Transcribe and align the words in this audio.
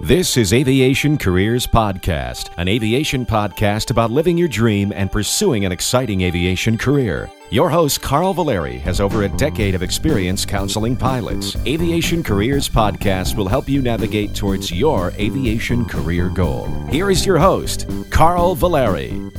This 0.00 0.36
is 0.36 0.52
Aviation 0.52 1.16
Careers 1.16 1.66
Podcast, 1.66 2.50
an 2.58 2.68
aviation 2.68 3.24
podcast 3.24 3.90
about 3.90 4.10
living 4.10 4.36
your 4.36 4.46
dream 4.46 4.92
and 4.94 5.10
pursuing 5.10 5.64
an 5.64 5.72
exciting 5.72 6.20
aviation 6.20 6.76
career. 6.76 7.30
Your 7.48 7.70
host, 7.70 8.02
Carl 8.02 8.34
Valeri, 8.34 8.76
has 8.80 9.00
over 9.00 9.22
a 9.22 9.28
decade 9.38 9.74
of 9.74 9.82
experience 9.82 10.44
counseling 10.44 10.96
pilots. 10.96 11.56
Aviation 11.66 12.22
Careers 12.22 12.68
Podcast 12.68 13.36
will 13.36 13.48
help 13.48 13.70
you 13.70 13.80
navigate 13.80 14.34
towards 14.34 14.70
your 14.70 15.12
aviation 15.12 15.86
career 15.86 16.28
goal. 16.28 16.66
Here 16.90 17.10
is 17.10 17.24
your 17.24 17.38
host, 17.38 17.88
Carl 18.10 18.54
Valeri. 18.54 19.30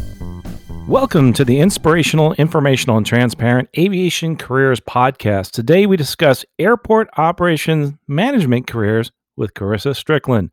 Welcome 0.88 1.34
to 1.34 1.46
the 1.46 1.60
inspirational, 1.60 2.34
informational, 2.34 2.98
and 2.98 3.05
transparent 3.05 3.70
Aviation 3.78 4.36
Careers 4.36 4.80
Podcast. 4.80 5.52
Today 5.52 5.86
we 5.86 5.98
discuss 5.98 6.46
airport 6.58 7.10
operations 7.16 7.94
management 8.08 8.66
careers 8.66 9.11
with 9.37 9.54
Carissa 9.54 9.96
Strickland, 9.96 10.51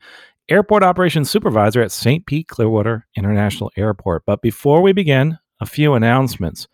Airport 0.49 0.83
Operations 0.83 1.31
Supervisor 1.31 1.83
at 1.83 1.91
St. 1.91 2.27
Pete 2.27 2.49
Clearwater 2.49 3.07
International 3.17 3.71
Airport. 3.77 4.25
But 4.27 4.43
before 4.43 4.83
we 4.83 4.93
begin, 4.93 5.39
a 5.61 5.67
few 5.67 5.95
announcements. 5.95 6.69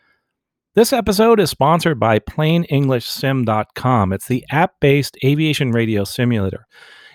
This 0.74 0.92
episode 0.92 1.40
is 1.40 1.50
sponsored 1.50 1.98
by 1.98 2.18
PlaneEnglishSim.com. 2.18 4.12
It's 4.12 4.28
the 4.28 4.44
app 4.50 4.74
based 4.80 5.16
aviation 5.24 5.72
radio 5.72 6.04
simulator. 6.04 6.66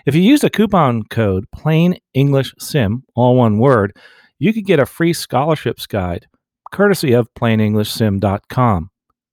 If 0.06 0.14
you 0.14 0.22
use 0.22 0.40
the 0.40 0.50
coupon 0.50 1.04
code 1.04 1.44
Plane 1.52 1.96
English 2.14 2.54
Sim, 2.58 3.04
all 3.14 3.36
one 3.36 3.58
word, 3.58 3.96
you 4.38 4.52
could 4.52 4.66
get 4.66 4.78
a 4.78 4.86
free 4.86 5.12
scholarships 5.12 5.86
guide 5.86 6.26
courtesy 6.72 7.12
of 7.12 7.32
PlaneEnglishSim.com. 7.34 8.90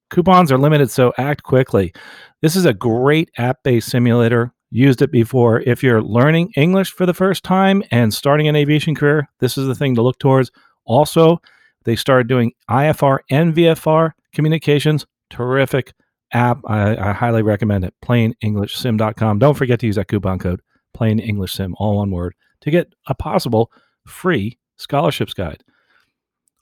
Coupons 0.09 0.51
are 0.51 0.57
limited, 0.57 0.89
so 0.91 1.11
act 1.17 1.43
quickly. 1.43 1.93
This 2.41 2.55
is 2.55 2.65
a 2.65 2.73
great 2.73 3.29
app 3.37 3.57
based 3.63 3.89
simulator 3.89 4.52
used 4.73 5.01
it 5.03 5.11
before. 5.11 5.61
If 5.61 5.83
you're 5.83 6.01
learning 6.01 6.51
English 6.57 6.91
for 6.91 7.05
the 7.05 7.13
first 7.13 7.43
time 7.43 7.83
and 7.91 8.13
starting 8.13 8.47
an 8.47 8.55
aviation 8.55 8.95
career, 8.95 9.29
this 9.39 9.57
is 9.57 9.67
the 9.67 9.75
thing 9.75 9.93
to 9.95 10.01
look 10.01 10.17
towards. 10.17 10.51
Also, 10.85 11.39
they 11.85 11.95
started 11.95 12.27
doing 12.27 12.53
IFR 12.69 13.19
and 13.29 13.53
VFR 13.53 14.11
communications. 14.33 15.05
Terrific 15.29 15.93
app. 16.33 16.59
I, 16.65 16.97
I 16.97 17.13
highly 17.13 17.43
recommend 17.43 17.85
it. 17.85 17.93
PlaneEnglishSim.com. 18.03 19.39
Don't 19.39 19.53
forget 19.53 19.79
to 19.79 19.85
use 19.85 19.95
that 19.95 20.07
coupon 20.07 20.39
code, 20.39 20.61
Plane 20.93 21.19
English 21.19 21.53
Sim, 21.53 21.75
all 21.77 21.97
one 21.97 22.09
word, 22.09 22.33
to 22.61 22.71
get 22.71 22.93
a 23.07 23.13
possible 23.13 23.71
free 24.07 24.57
scholarships 24.77 25.33
guide. 25.33 25.63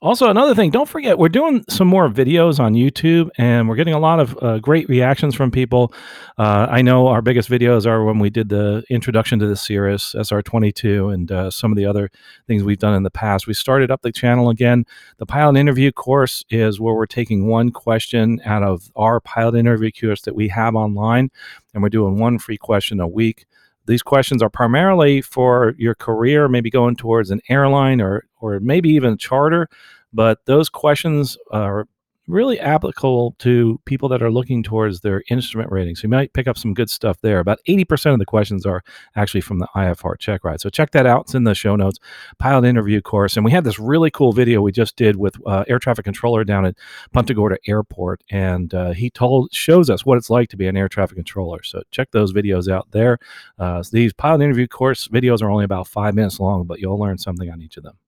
Also, 0.02 0.28
another 0.28 0.52
thing, 0.52 0.72
don't 0.72 0.88
forget, 0.88 1.16
we're 1.16 1.28
doing 1.28 1.64
some 1.70 1.86
more 1.86 2.08
videos 2.08 2.58
on 2.58 2.74
YouTube 2.74 3.30
and 3.38 3.68
we're 3.68 3.76
getting 3.76 3.94
a 3.94 4.00
lot 4.00 4.18
of 4.18 4.36
uh, 4.42 4.58
great 4.58 4.88
reactions 4.88 5.32
from 5.32 5.52
people. 5.52 5.94
Uh, 6.36 6.66
I 6.68 6.82
know 6.82 7.06
our 7.06 7.22
biggest 7.22 7.48
videos 7.48 7.86
are 7.86 8.02
when 8.02 8.18
we 8.18 8.28
did 8.28 8.48
the 8.48 8.82
introduction 8.90 9.38
to 9.38 9.46
the 9.46 9.54
Cirrus 9.54 10.16
SR22 10.18 11.14
and 11.14 11.30
uh, 11.30 11.52
some 11.52 11.70
of 11.70 11.76
the 11.76 11.86
other 11.86 12.10
things 12.48 12.64
we've 12.64 12.80
done 12.80 12.94
in 12.94 13.04
the 13.04 13.12
past. 13.12 13.46
We 13.46 13.54
started 13.54 13.92
up 13.92 14.02
the 14.02 14.10
channel 14.10 14.50
again. 14.50 14.86
The 15.18 15.26
pilot 15.26 15.56
interview 15.56 15.92
course 15.92 16.44
is 16.50 16.80
where 16.80 16.96
we're 16.96 17.06
taking 17.06 17.46
one 17.46 17.70
question 17.70 18.40
out 18.44 18.64
of 18.64 18.90
our 18.96 19.20
pilot 19.20 19.54
interview 19.54 19.92
course 19.92 20.22
that 20.22 20.34
we 20.34 20.48
have 20.48 20.74
online, 20.74 21.30
and 21.74 21.80
we're 21.80 21.90
doing 21.90 22.18
one 22.18 22.40
free 22.40 22.58
question 22.58 22.98
a 22.98 23.06
week. 23.06 23.46
These 23.86 24.02
questions 24.02 24.42
are 24.42 24.50
primarily 24.50 25.20
for 25.20 25.74
your 25.78 25.94
career, 25.94 26.48
maybe 26.48 26.70
going 26.70 26.96
towards 26.96 27.30
an 27.30 27.40
airline 27.48 28.00
or 28.00 28.24
or 28.40 28.60
maybe 28.60 28.90
even 28.90 29.16
charter. 29.16 29.68
But 30.12 30.44
those 30.46 30.68
questions 30.68 31.38
are 31.50 31.86
really 32.28 32.58
applicable 32.60 33.34
to 33.38 33.80
people 33.84 34.08
that 34.08 34.22
are 34.22 34.30
looking 34.30 34.62
towards 34.62 35.00
their 35.00 35.22
instrument 35.28 35.70
rating. 35.72 35.96
So 35.96 36.04
you 36.04 36.08
might 36.08 36.32
pick 36.32 36.46
up 36.46 36.56
some 36.56 36.72
good 36.72 36.88
stuff 36.88 37.18
there. 37.20 37.40
About 37.40 37.58
80% 37.68 38.12
of 38.12 38.18
the 38.18 38.24
questions 38.24 38.64
are 38.64 38.82
actually 39.16 39.40
from 39.40 39.58
the 39.58 39.68
IFR 39.74 40.18
check 40.18 40.44
ride. 40.44 40.60
So 40.60 40.70
check 40.70 40.92
that 40.92 41.06
out. 41.06 41.22
It's 41.22 41.34
in 41.34 41.44
the 41.44 41.54
show 41.54 41.74
notes. 41.74 41.98
Pilot 42.38 42.66
interview 42.66 43.00
course. 43.00 43.36
And 43.36 43.44
we 43.44 43.50
had 43.50 43.64
this 43.64 43.78
really 43.78 44.10
cool 44.10 44.32
video 44.32 44.62
we 44.62 44.72
just 44.72 44.96
did 44.96 45.16
with 45.16 45.36
uh, 45.46 45.64
air 45.68 45.78
traffic 45.78 46.04
controller 46.04 46.44
down 46.44 46.64
at 46.64 46.76
Punta 47.12 47.34
Gorda 47.34 47.58
Airport. 47.66 48.22
And 48.30 48.72
uh, 48.72 48.92
he 48.92 49.10
told 49.10 49.52
shows 49.52 49.90
us 49.90 50.06
what 50.06 50.18
it's 50.18 50.30
like 50.30 50.48
to 50.50 50.56
be 50.56 50.68
an 50.68 50.76
air 50.76 50.88
traffic 50.88 51.16
controller. 51.16 51.62
So 51.62 51.82
check 51.90 52.10
those 52.12 52.32
videos 52.32 52.70
out 52.70 52.88
there. 52.92 53.18
Uh, 53.58 53.82
these 53.90 54.12
pilot 54.12 54.42
interview 54.42 54.68
course 54.68 55.08
videos 55.08 55.42
are 55.42 55.50
only 55.50 55.64
about 55.64 55.88
five 55.88 56.14
minutes 56.14 56.38
long, 56.38 56.64
but 56.64 56.78
you'll 56.78 56.98
learn 56.98 57.18
something 57.18 57.50
on 57.50 57.60
each 57.60 57.76
of 57.76 57.82
them. 57.82 57.98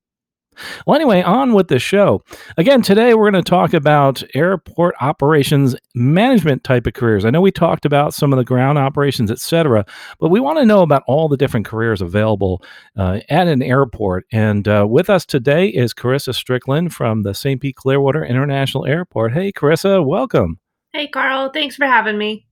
Well, 0.87 0.97
anyway, 0.97 1.23
on 1.23 1.55
with 1.55 1.69
the 1.69 1.79
show. 1.79 2.23
Again, 2.57 2.83
today 2.83 3.15
we're 3.15 3.31
going 3.31 3.43
to 3.43 3.49
talk 3.49 3.75
about 3.75 4.23
airport 4.35 4.95
operations 5.01 5.77
management 5.95 6.65
type 6.65 6.87
of 6.87 6.95
careers. 6.95 7.25
I 7.25 7.31
know 7.31 7.41
we 7.41 7.51
talked 7.51 7.85
about 7.85 8.15
some 8.15 8.33
of 8.33 8.37
the 8.37 8.45
ground 8.45 8.79
operations, 8.79 9.31
et 9.31 9.39
cetera, 9.39 9.85
but 10.19 10.31
we 10.31 10.41
want 10.41 10.59
to 10.59 10.67
know 10.67 10.83
about 10.83 11.03
all 11.07 11.29
the 11.29 11.37
different 11.37 11.67
careers 11.67 12.03
available 12.03 12.63
uh, 12.97 13.21
at 13.29 13.49
an 13.49 13.63
airport. 13.63 14.27
And 14.33 14.67
uh, 14.67 14.87
with 14.89 15.11
us 15.11 15.25
today 15.25 15.69
is 15.69 15.95
Carissa 15.95 16.35
Strickland 16.35 16.95
from 16.95 17.23
the 17.23 17.35
St. 17.35 17.61
Pete 17.61 17.77
Clearwater 17.77 18.25
International 18.25 18.87
Airport. 18.87 19.33
Hey, 19.33 19.53
Carissa, 19.53 20.05
welcome. 20.05 20.59
Hey, 20.93 21.09
Carl. 21.09 21.51
Thanks 21.51 21.77
for 21.77 21.87
having 21.87 22.19
me. 22.19 22.47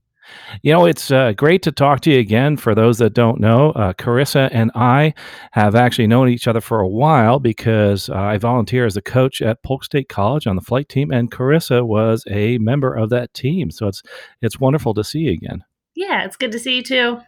You 0.62 0.72
know, 0.72 0.84
it's 0.84 1.10
uh, 1.10 1.32
great 1.32 1.62
to 1.62 1.72
talk 1.72 2.00
to 2.00 2.10
you 2.10 2.18
again. 2.18 2.56
For 2.56 2.74
those 2.74 2.98
that 2.98 3.14
don't 3.14 3.40
know, 3.40 3.70
uh, 3.72 3.92
Carissa 3.94 4.48
and 4.52 4.70
I 4.74 5.14
have 5.52 5.74
actually 5.74 6.06
known 6.06 6.28
each 6.28 6.46
other 6.46 6.60
for 6.60 6.80
a 6.80 6.88
while 6.88 7.40
because 7.40 8.08
uh, 8.08 8.14
I 8.14 8.38
volunteer 8.38 8.86
as 8.86 8.96
a 8.96 9.02
coach 9.02 9.42
at 9.42 9.62
Polk 9.62 9.84
State 9.84 10.08
College 10.08 10.46
on 10.46 10.56
the 10.56 10.62
flight 10.62 10.88
team, 10.88 11.10
and 11.10 11.30
Carissa 11.30 11.86
was 11.86 12.24
a 12.30 12.58
member 12.58 12.94
of 12.94 13.10
that 13.10 13.34
team. 13.34 13.70
So 13.70 13.88
it's 13.88 14.02
it's 14.40 14.60
wonderful 14.60 14.94
to 14.94 15.04
see 15.04 15.20
you 15.20 15.32
again. 15.32 15.64
Yeah, 15.94 16.24
it's 16.24 16.36
good 16.36 16.52
to 16.52 16.58
see 16.58 16.76
you 16.76 16.82
too. 16.82 17.20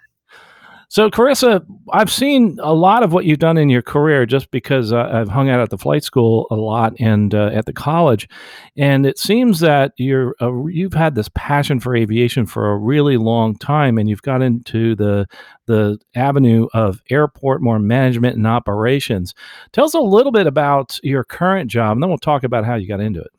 So, 0.89 1.11
Carissa, 1.11 1.65
I've 1.93 2.11
seen 2.11 2.59
a 2.63 2.73
lot 2.73 3.03
of 3.03 3.13
what 3.13 3.25
you've 3.25 3.39
done 3.39 3.57
in 3.57 3.69
your 3.69 3.83
career 3.83 4.27
just 4.27 4.51
because 4.51 4.93
uh, 4.93 5.09
I've 5.13 5.29
hung 5.29 5.49
out 5.49 5.61
at 5.61 5.71
the 5.71 5.79
flight 5.79 6.05
school 6.05 6.47
a 6.51 6.57
lot 6.57 6.95
and 7.01 7.35
uh, 7.35 7.51
at 7.53 7.67
the 7.67 7.73
college, 7.73 8.29
and 8.77 9.07
it 9.07 9.19
seems 9.19 9.61
that 9.61 9.93
you're 9.97 10.35
uh, 10.41 10.67
you've 10.67 10.95
had 10.95 11.15
this 11.15 11.29
passion 11.35 11.81
for 11.81 11.97
aviation 11.97 12.47
for 12.47 12.71
a 12.71 12.77
really 12.77 13.17
long 13.17 13.57
time, 13.57 13.99
and 13.99 14.09
you've 14.09 14.23
got 14.23 14.43
into 14.43 14.95
the 14.95 15.27
the 15.67 15.99
avenue 16.15 16.69
of 16.75 17.03
airport 17.11 17.63
more 17.63 17.79
management 17.79 18.37
and 18.37 18.47
operations. 18.47 19.35
Tell 19.73 19.87
us 19.87 19.95
a 19.95 20.01
little 20.01 20.33
bit 20.33 20.47
about 20.47 20.99
your 21.03 21.25
current 21.25 21.71
job, 21.71 21.93
and 21.93 22.03
then 22.03 22.11
we'll 22.11 22.19
talk 22.19 22.45
about 22.45 22.65
how 22.65 22.75
you 22.75 22.87
got 22.87 23.01
into 23.01 23.21
it. 23.21 23.31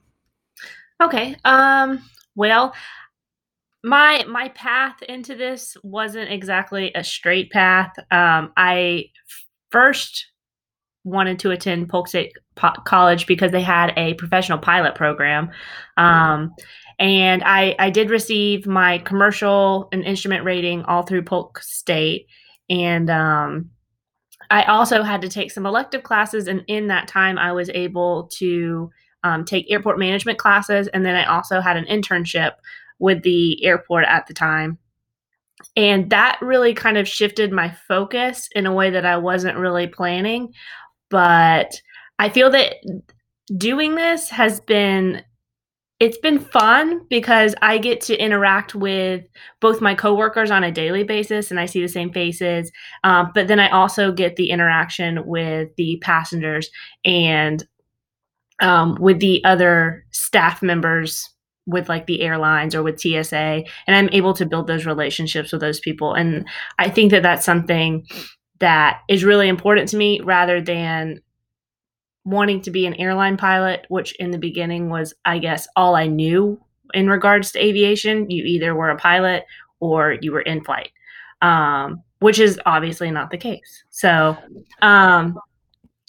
Okay. 1.01 1.35
Um. 1.45 2.01
Well, 2.35 2.73
my 3.85 4.25
my 4.27 4.49
path 4.49 5.01
into 5.03 5.35
this 5.35 5.77
wasn't 5.83 6.31
exactly 6.31 6.91
a 6.95 7.03
straight 7.03 7.51
path. 7.51 7.93
Um, 8.09 8.51
I 8.57 9.05
first 9.69 10.25
wanted 11.03 11.37
to 11.39 11.51
attend 11.51 11.87
Polk 11.87 12.07
State 12.07 12.33
po- 12.55 12.73
College 12.85 13.27
because 13.27 13.51
they 13.51 13.61
had 13.61 13.93
a 13.95 14.15
professional 14.15 14.57
pilot 14.57 14.95
program. 14.95 15.51
Um, 15.97 16.55
and 16.97 17.43
I, 17.43 17.75
I 17.77 17.91
did 17.91 18.09
receive 18.09 18.65
my 18.65 18.97
commercial 18.99 19.87
and 19.91 20.03
instrument 20.03 20.45
rating 20.45 20.83
all 20.85 21.03
through 21.03 21.23
Polk 21.23 21.59
State. 21.59 22.25
And 22.69 23.11
um, 23.11 23.69
I 24.49 24.63
also 24.63 25.03
had 25.03 25.21
to 25.21 25.29
take 25.29 25.51
some 25.51 25.67
elective 25.67 26.01
classes. 26.01 26.47
And 26.47 26.63
in 26.67 26.87
that 26.87 27.07
time, 27.07 27.37
I 27.37 27.51
was 27.51 27.69
able 27.69 28.29
to 28.37 28.89
um, 29.23 29.45
take 29.45 29.69
airport 29.69 29.99
management 29.99 30.39
classes. 30.39 30.87
And 30.87 31.05
then 31.05 31.15
I 31.15 31.25
also 31.25 31.59
had 31.59 31.77
an 31.77 31.85
internship 31.85 32.53
with 32.99 33.23
the 33.23 33.63
airport 33.63 34.05
at 34.05 34.27
the 34.27 34.33
time. 34.33 34.77
And 35.75 36.09
that 36.09 36.37
really 36.41 36.73
kind 36.73 36.97
of 36.97 37.07
shifted 37.07 37.51
my 37.51 37.75
focus 37.87 38.49
in 38.53 38.65
a 38.65 38.73
way 38.73 38.89
that 38.89 39.05
I 39.05 39.17
wasn't 39.17 39.57
really 39.57 39.87
planning. 39.87 40.53
But 41.09 41.81
I 42.19 42.29
feel 42.29 42.49
that 42.51 42.75
doing 43.57 43.95
this 43.95 44.29
has 44.29 44.59
been 44.61 45.23
it's 46.01 46.17
been 46.17 46.39
fun 46.39 47.05
because 47.09 47.55
I 47.61 47.77
get 47.77 48.01
to 48.01 48.17
interact 48.17 48.75
with 48.75 49.23
both 49.61 49.79
my 49.79 49.95
coworkers 49.95 50.51
on 50.51 50.63
a 50.63 50.71
daily 50.71 51.03
basis 51.03 51.51
and 51.51 51.59
I 51.59 51.65
see 51.67 51.81
the 51.81 51.87
same 51.87 52.11
faces. 52.11 52.69
Um, 53.05 53.31
but 53.33 53.47
then 53.47 53.61
I 53.61 53.69
also 53.69 54.11
get 54.11 54.35
the 54.35 54.49
interaction 54.49 55.25
with 55.25 55.73
the 55.77 55.97
passengers 56.01 56.69
and 57.05 57.65
um, 58.59 58.97
with 58.99 59.19
the 59.19 59.41
other 59.45 60.05
staff 60.11 60.61
members 60.61 61.29
with 61.65 61.89
like 61.89 62.05
the 62.05 62.21
airlines 62.21 62.75
or 62.75 62.83
with 62.83 62.99
TSA 62.99 63.63
and 63.87 63.95
I'm 63.95 64.09
able 64.11 64.33
to 64.35 64.45
build 64.45 64.67
those 64.67 64.85
relationships 64.85 65.51
with 65.51 65.61
those 65.61 65.79
people. 65.79 66.13
And 66.13 66.47
I 66.77 66.89
think 66.89 67.11
that 67.11 67.23
that's 67.23 67.45
something 67.45 68.05
that 68.59 69.01
is 69.09 69.23
really 69.23 69.47
important 69.47 69.89
to 69.89 69.97
me 69.97 70.21
rather 70.21 70.61
than 70.61 71.21
wanting 72.23 72.61
to 72.61 72.71
be 72.71 72.85
an 72.85 72.95
airline 72.95 73.37
pilot 73.37 73.85
which 73.89 74.15
in 74.15 74.31
the 74.31 74.37
beginning 74.37 74.89
was 74.89 75.13
I 75.25 75.37
guess 75.39 75.67
all 75.75 75.95
I 75.95 76.07
knew 76.07 76.59
in 76.93 77.09
regards 77.09 77.51
to 77.51 77.63
aviation. 77.63 78.29
You 78.29 78.43
either 78.45 78.73
were 78.73 78.89
a 78.89 78.97
pilot 78.97 79.45
or 79.79 80.17
you 80.21 80.31
were 80.31 80.41
in 80.41 80.63
flight 80.63 80.89
um, 81.41 82.01
which 82.19 82.39
is 82.39 82.59
obviously 82.65 83.11
not 83.11 83.29
the 83.29 83.37
case. 83.37 83.83
So 83.89 84.37
um, 84.81 85.39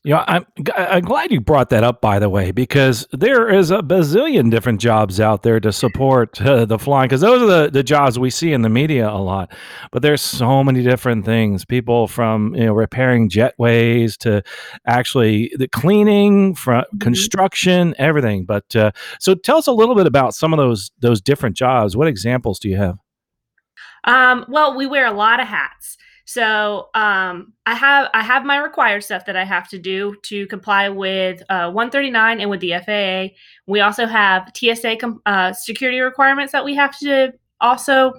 You 0.07 0.13
know, 0.13 0.23
I'm, 0.29 0.47
I'm 0.77 1.03
glad 1.03 1.33
you 1.33 1.41
brought 1.41 1.71
that 1.71 1.83
up, 1.83 2.01
by 2.01 2.21
the 2.21 2.31
way, 2.31 2.53
because 2.53 3.09
there 3.11 3.53
is 3.53 3.73
a 3.73 3.79
bazillion 3.79 4.53
different 4.53 4.81
jobs 4.81 5.19
out 5.19 5.43
there 5.43 5.59
to 5.59 5.73
support 5.73 6.41
uh, 6.41 6.65
the 6.65 6.79
flying, 6.79 7.09
because 7.09 7.23
those 7.23 7.43
are 7.43 7.47
the, 7.65 7.71
the 7.73 7.83
jobs 7.83 8.17
we 8.17 8.31
see 8.31 8.53
in 8.53 8.63
the 8.63 8.69
media 8.69 9.11
a 9.11 9.19
lot. 9.19 9.53
But 9.91 10.03
there's 10.03 10.23
so 10.23 10.63
many 10.63 10.85
different 10.85 11.25
things. 11.25 11.65
People 11.65 12.07
from 12.07 12.55
you 12.55 12.67
know 12.67 12.73
repairing 12.73 13.29
jetways 13.29 14.17
to 14.19 14.45
actually 14.87 15.51
the 15.57 15.67
cleaning, 15.67 16.55
from 16.55 16.83
mm-hmm. 16.83 16.99
construction, 16.99 17.93
everything. 17.99 18.45
But 18.45 18.77
uh, 18.77 18.93
so 19.19 19.35
tell 19.35 19.57
us 19.57 19.67
a 19.67 19.73
little 19.73 19.97
bit 19.97 20.07
about 20.07 20.37
some 20.37 20.53
of 20.53 20.59
those 20.59 20.93
those 21.01 21.21
different 21.21 21.57
jobs. 21.57 21.97
What 21.97 22.07
examples 22.07 22.61
do 22.61 22.69
you 22.69 22.77
have? 22.77 22.97
Um, 24.05 24.45
well, 24.49 24.77
we 24.77 24.87
wear 24.87 25.05
a 25.05 25.13
lot 25.13 25.41
of 25.41 25.49
hats. 25.49 25.97
So 26.27 26.89
um, 26.95 27.53
I 27.67 27.75
have 27.75 28.11
I 28.13 28.23
have 28.23 28.45
my 28.45 28.59
required 28.59 29.05
stuff 29.05 29.27
that 29.27 29.37
I 29.37 29.45
have 29.45 29.69
to 29.69 29.79
do 29.79 30.17
to 30.25 30.47
comply 30.49 30.89
with 30.89 31.43
uh, 31.49 31.71
139 31.71 32.41
and 32.41 32.51
with 32.51 32.61
the 32.61 32.75
FAA. 32.85 33.35
We 33.67 33.81
also 33.81 34.07
have 34.07 34.51
TSA 34.55 34.97
com- 34.97 35.23
uh, 35.25 35.53
security 35.53 36.01
requirements 36.01 36.53
that 36.53 36.65
we 36.65 36.75
have 36.75 36.99
to 36.99 37.33
also 37.61 38.13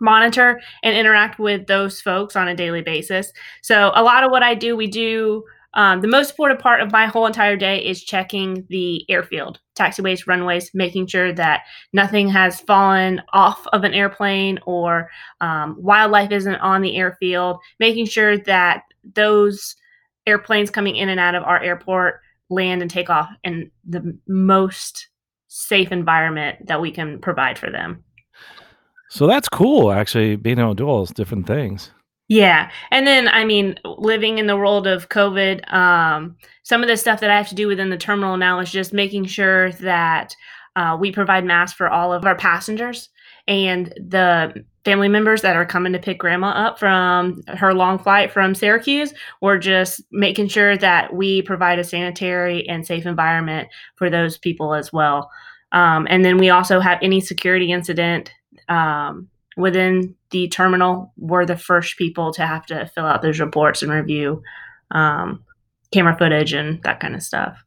monitor 0.00 0.60
and 0.84 0.96
interact 0.96 1.40
with 1.40 1.66
those 1.66 2.00
folks 2.00 2.36
on 2.36 2.46
a 2.46 2.54
daily 2.54 2.82
basis. 2.82 3.32
So 3.62 3.90
a 3.94 4.02
lot 4.02 4.22
of 4.22 4.30
what 4.30 4.44
I 4.44 4.54
do, 4.54 4.76
we 4.76 4.86
do 4.86 5.44
um, 5.74 6.00
the 6.00 6.08
most 6.08 6.30
important 6.30 6.60
part 6.60 6.80
of 6.80 6.92
my 6.92 7.06
whole 7.06 7.26
entire 7.26 7.56
day 7.56 7.84
is 7.84 8.02
checking 8.02 8.64
the 8.68 9.04
airfield, 9.10 9.60
taxiways, 9.78 10.26
runways, 10.26 10.70
making 10.74 11.06
sure 11.06 11.32
that 11.32 11.62
nothing 11.92 12.28
has 12.28 12.60
fallen 12.60 13.22
off 13.32 13.66
of 13.72 13.84
an 13.84 13.94
airplane 13.94 14.58
or 14.66 15.10
um, 15.40 15.76
wildlife 15.78 16.30
isn't 16.30 16.56
on 16.56 16.82
the 16.82 16.96
airfield, 16.96 17.58
making 17.78 18.06
sure 18.06 18.36
that 18.38 18.82
those 19.14 19.76
airplanes 20.26 20.70
coming 20.70 20.96
in 20.96 21.08
and 21.08 21.20
out 21.20 21.34
of 21.34 21.42
our 21.44 21.62
airport 21.62 22.20
land 22.50 22.82
and 22.82 22.90
take 22.90 23.10
off 23.10 23.30
in 23.44 23.70
the 23.86 24.18
most 24.26 25.08
safe 25.48 25.92
environment 25.92 26.66
that 26.66 26.80
we 26.80 26.90
can 26.90 27.18
provide 27.18 27.58
for 27.58 27.70
them. 27.70 28.02
So 29.10 29.26
that's 29.26 29.48
cool, 29.48 29.90
actually, 29.90 30.36
being 30.36 30.58
able 30.58 30.74
to 30.74 30.82
do 30.82 30.86
all 30.86 30.98
those 30.98 31.12
different 31.12 31.46
things. 31.46 31.90
Yeah. 32.28 32.70
And 32.90 33.06
then, 33.06 33.26
I 33.26 33.44
mean, 33.44 33.78
living 33.84 34.36
in 34.38 34.46
the 34.46 34.56
world 34.56 34.86
of 34.86 35.08
COVID, 35.08 35.72
um, 35.72 36.36
some 36.62 36.82
of 36.82 36.88
the 36.88 36.96
stuff 36.96 37.20
that 37.20 37.30
I 37.30 37.36
have 37.36 37.48
to 37.48 37.54
do 37.54 37.66
within 37.66 37.88
the 37.88 37.96
terminal 37.96 38.36
now 38.36 38.60
is 38.60 38.70
just 38.70 38.92
making 38.92 39.24
sure 39.24 39.72
that 39.72 40.36
uh, 40.76 40.96
we 41.00 41.10
provide 41.10 41.46
masks 41.46 41.76
for 41.76 41.88
all 41.88 42.12
of 42.12 42.26
our 42.26 42.36
passengers 42.36 43.08
and 43.46 43.86
the 43.96 44.62
family 44.84 45.08
members 45.08 45.40
that 45.40 45.56
are 45.56 45.64
coming 45.64 45.92
to 45.94 45.98
pick 45.98 46.18
grandma 46.18 46.48
up 46.48 46.78
from 46.78 47.42
her 47.48 47.72
long 47.72 47.98
flight 47.98 48.30
from 48.30 48.54
Syracuse. 48.54 49.14
We're 49.40 49.58
just 49.58 50.02
making 50.12 50.48
sure 50.48 50.76
that 50.76 51.14
we 51.14 51.40
provide 51.42 51.78
a 51.78 51.84
sanitary 51.84 52.68
and 52.68 52.86
safe 52.86 53.06
environment 53.06 53.68
for 53.96 54.10
those 54.10 54.36
people 54.36 54.74
as 54.74 54.92
well. 54.92 55.30
Um, 55.72 56.06
and 56.10 56.24
then 56.24 56.36
we 56.36 56.50
also 56.50 56.78
have 56.80 56.98
any 57.02 57.20
security 57.20 57.72
incident 57.72 58.30
um, 58.68 59.28
within 59.58 60.14
the 60.30 60.48
terminal 60.48 61.12
were 61.18 61.44
the 61.44 61.56
first 61.56 61.98
people 61.98 62.32
to 62.32 62.46
have 62.46 62.64
to 62.66 62.86
fill 62.94 63.04
out 63.04 63.22
those 63.22 63.40
reports 63.40 63.82
and 63.82 63.90
review 63.90 64.42
um, 64.92 65.44
camera 65.92 66.16
footage 66.16 66.52
and 66.52 66.82
that 66.84 67.00
kind 67.00 67.14
of 67.14 67.22
stuff. 67.22 67.58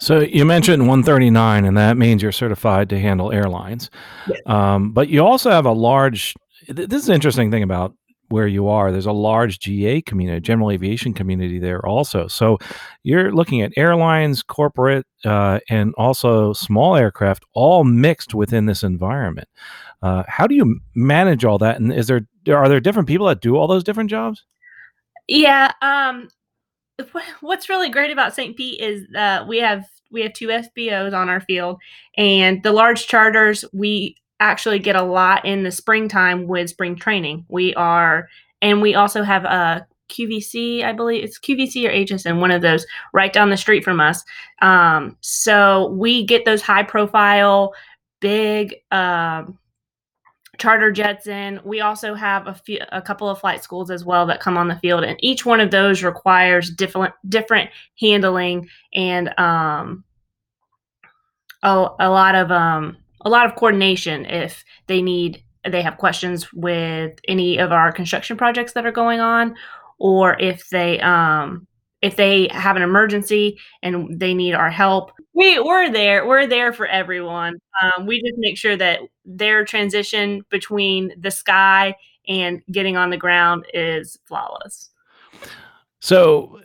So 0.00 0.20
you 0.20 0.44
mentioned 0.44 0.82
139, 0.82 1.64
and 1.64 1.76
that 1.76 1.96
means 1.96 2.22
you're 2.22 2.32
certified 2.32 2.88
to 2.90 3.00
handle 3.00 3.32
airlines. 3.32 3.90
Yes. 4.28 4.40
Um, 4.46 4.92
but 4.92 5.08
you 5.08 5.24
also 5.24 5.50
have 5.50 5.66
a 5.66 5.72
large. 5.72 6.34
This 6.68 7.02
is 7.02 7.08
an 7.08 7.14
interesting 7.14 7.50
thing 7.50 7.62
about 7.62 7.94
where 8.28 8.46
you 8.46 8.68
are. 8.68 8.92
There's 8.92 9.06
a 9.06 9.12
large 9.12 9.58
GA 9.58 10.02
community, 10.02 10.40
general 10.40 10.70
aviation 10.70 11.14
community 11.14 11.58
there 11.58 11.84
also. 11.84 12.28
So 12.28 12.58
you're 13.02 13.32
looking 13.32 13.62
at 13.62 13.72
airlines, 13.76 14.42
corporate, 14.42 15.06
uh, 15.24 15.60
and 15.68 15.94
also 15.96 16.52
small 16.52 16.96
aircraft, 16.96 17.44
all 17.54 17.84
mixed 17.84 18.34
within 18.34 18.66
this 18.66 18.82
environment. 18.82 19.48
Uh, 20.02 20.22
how 20.28 20.46
do 20.46 20.54
you 20.54 20.80
manage 20.94 21.44
all 21.44 21.58
that? 21.58 21.80
And 21.80 21.92
is 21.92 22.06
there 22.06 22.26
are 22.48 22.68
there 22.68 22.80
different 22.80 23.08
people 23.08 23.26
that 23.26 23.40
do 23.40 23.56
all 23.56 23.66
those 23.66 23.84
different 23.84 24.10
jobs? 24.10 24.44
Yeah. 25.26 25.72
Um, 25.82 26.28
what's 27.40 27.68
really 27.68 27.90
great 27.90 28.10
about 28.10 28.34
St. 28.34 28.56
Pete 28.56 28.80
is 28.80 29.06
that 29.12 29.46
we 29.46 29.58
have 29.58 29.84
we 30.10 30.22
have 30.22 30.32
two 30.32 30.48
FBOs 30.48 31.12
on 31.12 31.28
our 31.28 31.40
field, 31.40 31.78
and 32.16 32.62
the 32.62 32.72
large 32.72 33.06
charters 33.06 33.64
we 33.72 34.16
actually 34.40 34.78
get 34.78 34.96
a 34.96 35.02
lot 35.02 35.44
in 35.44 35.64
the 35.64 35.70
springtime 35.70 36.46
with 36.46 36.70
spring 36.70 36.96
training. 36.96 37.44
We 37.48 37.74
are, 37.74 38.28
and 38.62 38.80
we 38.80 38.94
also 38.94 39.22
have 39.22 39.44
a 39.44 39.86
QVC, 40.08 40.84
I 40.84 40.92
believe 40.92 41.24
it's 41.24 41.38
QVC 41.38 41.86
or 41.86 41.90
HSN, 41.90 42.40
one 42.40 42.50
of 42.50 42.62
those 42.62 42.86
right 43.12 43.32
down 43.32 43.50
the 43.50 43.56
street 43.56 43.84
from 43.84 44.00
us. 44.00 44.24
Um, 44.62 45.16
so 45.20 45.88
we 45.90 46.24
get 46.24 46.44
those 46.44 46.62
high 46.62 46.84
profile, 46.84 47.74
big. 48.20 48.76
Um, 48.90 49.58
charter 50.58 50.90
jets 50.90 51.26
in. 51.26 51.60
We 51.64 51.80
also 51.80 52.14
have 52.14 52.46
a 52.46 52.54
few, 52.54 52.80
a 52.90 53.00
couple 53.00 53.28
of 53.28 53.38
flight 53.38 53.62
schools 53.62 53.90
as 53.90 54.04
well 54.04 54.26
that 54.26 54.40
come 54.40 54.58
on 54.58 54.68
the 54.68 54.76
field, 54.76 55.04
and 55.04 55.16
each 55.20 55.46
one 55.46 55.60
of 55.60 55.70
those 55.70 56.02
requires 56.02 56.70
different 56.70 57.14
different 57.28 57.70
handling 58.00 58.68
and 58.92 59.38
um, 59.38 60.04
a, 61.62 61.88
a 62.00 62.10
lot 62.10 62.34
of 62.34 62.50
um, 62.50 62.96
a 63.20 63.30
lot 63.30 63.46
of 63.46 63.54
coordination 63.54 64.26
if 64.26 64.64
they 64.88 65.00
need 65.00 65.42
they 65.68 65.82
have 65.82 65.98
questions 65.98 66.52
with 66.52 67.18
any 67.28 67.58
of 67.58 67.72
our 67.72 67.92
construction 67.92 68.36
projects 68.36 68.72
that 68.72 68.86
are 68.86 68.92
going 68.92 69.20
on, 69.20 69.54
or 69.98 70.38
if 70.40 70.68
they 70.70 71.00
um, 71.00 71.67
if 72.02 72.16
they 72.16 72.48
have 72.52 72.76
an 72.76 72.82
emergency 72.82 73.58
and 73.82 74.18
they 74.20 74.34
need 74.34 74.54
our 74.54 74.70
help. 74.70 75.12
We 75.34 75.58
we're 75.58 75.90
there 75.90 76.26
we're 76.26 76.46
there 76.46 76.72
for 76.72 76.86
everyone. 76.86 77.58
Um, 77.82 78.06
we 78.06 78.20
just 78.20 78.38
make 78.38 78.56
sure 78.56 78.76
that 78.76 79.00
their 79.24 79.64
transition 79.64 80.44
between 80.50 81.12
the 81.18 81.30
sky 81.30 81.94
and 82.28 82.62
getting 82.70 82.96
on 82.96 83.10
the 83.10 83.16
ground 83.16 83.66
is 83.74 84.18
flawless. 84.24 84.90
So 86.00 86.60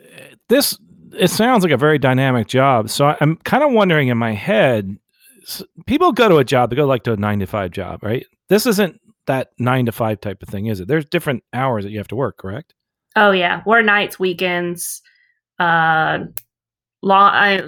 this 0.50 0.78
it 1.14 1.30
sounds 1.30 1.64
like 1.64 1.74
a 1.74 1.78
very 1.78 2.00
dynamic 2.00 2.48
job. 2.48 2.90
So 2.90 3.16
i'm 3.20 3.38
kind 3.38 3.64
of 3.64 3.72
wondering 3.72 4.10
in 4.10 4.18
my 4.18 4.34
head 4.34 4.98
people 5.86 6.14
go 6.14 6.30
to 6.30 6.38
a 6.38 6.44
job 6.46 6.70
they 6.70 6.76
go 6.76 6.86
like 6.86 7.04
to 7.04 7.12
a 7.12 7.18
nine 7.18 7.40
to 7.40 7.48
five 7.48 7.72
job 7.72 8.04
right? 8.04 8.26
This 8.50 8.66
isn't 8.66 9.00
that 9.26 9.52
nine 9.58 9.86
to 9.86 9.92
five 9.92 10.22
type 10.22 10.44
of 10.44 10.50
thing 10.50 10.68
is 10.68 10.80
it? 10.80 10.88
There's 10.88 11.06
different 11.06 11.44
hours 11.54 11.86
that 11.86 11.92
you 11.92 11.98
have 11.98 12.08
to 12.10 12.16
work 12.16 12.38
correct? 12.38 12.74
Oh 13.16 13.32
yeah. 13.32 13.64
We're 13.66 13.82
nights 13.82 14.20
weekends 14.20 15.02
uh 15.60 16.20
long 17.02 17.30
I, 17.34 17.62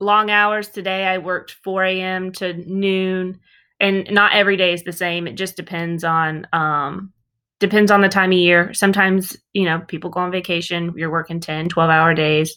long 0.00 0.30
hours 0.30 0.68
today. 0.68 1.04
I 1.04 1.18
worked 1.18 1.56
4 1.62 1.84
a.m 1.84 2.32
to 2.32 2.54
noon 2.54 3.40
and 3.80 4.08
not 4.10 4.32
every 4.32 4.56
day 4.56 4.72
is 4.72 4.82
the 4.82 4.92
same. 4.92 5.26
It 5.26 5.34
just 5.34 5.56
depends 5.56 6.04
on 6.04 6.46
um 6.52 7.12
depends 7.60 7.90
on 7.90 8.00
the 8.00 8.08
time 8.08 8.30
of 8.30 8.38
year. 8.38 8.72
Sometimes 8.74 9.36
you 9.52 9.64
know 9.64 9.80
people 9.80 10.10
go 10.10 10.20
on 10.20 10.30
vacation 10.30 10.94
you're 10.96 11.10
working 11.10 11.40
10 11.40 11.68
12 11.68 11.90
hour 11.90 12.14
days. 12.14 12.56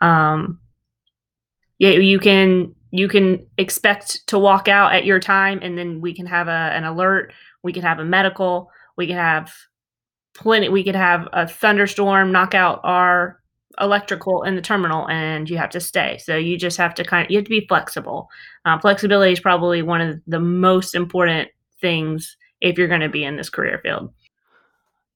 Um 0.00 0.60
yeah 1.78 1.90
you 1.90 2.18
can 2.18 2.74
you 2.90 3.08
can 3.08 3.46
expect 3.58 4.26
to 4.28 4.38
walk 4.38 4.68
out 4.68 4.94
at 4.94 5.04
your 5.04 5.20
time 5.20 5.58
and 5.62 5.76
then 5.76 6.00
we 6.00 6.14
can 6.14 6.26
have 6.26 6.48
a, 6.48 6.50
an 6.50 6.84
alert. 6.84 7.32
We 7.62 7.72
can 7.72 7.82
have 7.82 7.98
a 7.98 8.04
medical. 8.04 8.70
We 8.96 9.06
can 9.06 9.16
have 9.16 9.52
plenty 10.34 10.68
we 10.68 10.84
could 10.84 10.94
have 10.94 11.28
a 11.32 11.48
thunderstorm 11.48 12.30
knock 12.30 12.54
out 12.54 12.80
our 12.84 13.40
electrical 13.80 14.42
in 14.42 14.56
the 14.56 14.62
terminal 14.62 15.08
and 15.08 15.48
you 15.50 15.58
have 15.58 15.70
to 15.70 15.80
stay. 15.80 16.18
So 16.18 16.36
you 16.36 16.58
just 16.58 16.76
have 16.76 16.94
to 16.94 17.04
kind 17.04 17.24
of 17.24 17.30
you 17.30 17.38
have 17.38 17.44
to 17.44 17.50
be 17.50 17.66
flexible. 17.66 18.28
Uh, 18.64 18.78
flexibility 18.78 19.32
is 19.32 19.40
probably 19.40 19.82
one 19.82 20.00
of 20.00 20.20
the 20.26 20.40
most 20.40 20.94
important 20.94 21.48
things 21.80 22.36
if 22.60 22.78
you're 22.78 22.88
going 22.88 23.00
to 23.00 23.08
be 23.08 23.24
in 23.24 23.36
this 23.36 23.50
career 23.50 23.80
field. 23.82 24.12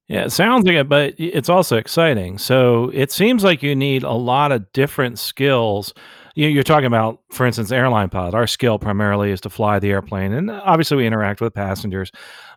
Yeah, 0.08 0.24
it 0.24 0.30
sounds 0.30 0.66
like 0.66 0.74
it, 0.74 0.88
but 0.88 1.14
it's 1.18 1.48
also 1.48 1.76
exciting. 1.76 2.36
So 2.38 2.90
it 2.92 3.12
seems 3.12 3.44
like 3.44 3.62
you 3.62 3.76
need 3.76 4.02
a 4.02 4.12
lot 4.12 4.50
of 4.50 4.70
different 4.72 5.20
skills. 5.20 5.94
You're 6.34 6.64
talking 6.64 6.86
about, 6.86 7.20
for 7.30 7.46
instance, 7.46 7.70
airline 7.70 8.08
pilot. 8.08 8.34
Our 8.34 8.48
skill 8.48 8.78
primarily 8.78 9.30
is 9.30 9.40
to 9.42 9.50
fly 9.50 9.78
the 9.78 9.90
airplane, 9.90 10.32
and 10.32 10.50
obviously 10.50 10.96
we 10.96 11.06
interact 11.06 11.40
with 11.40 11.54
passengers. 11.54 12.10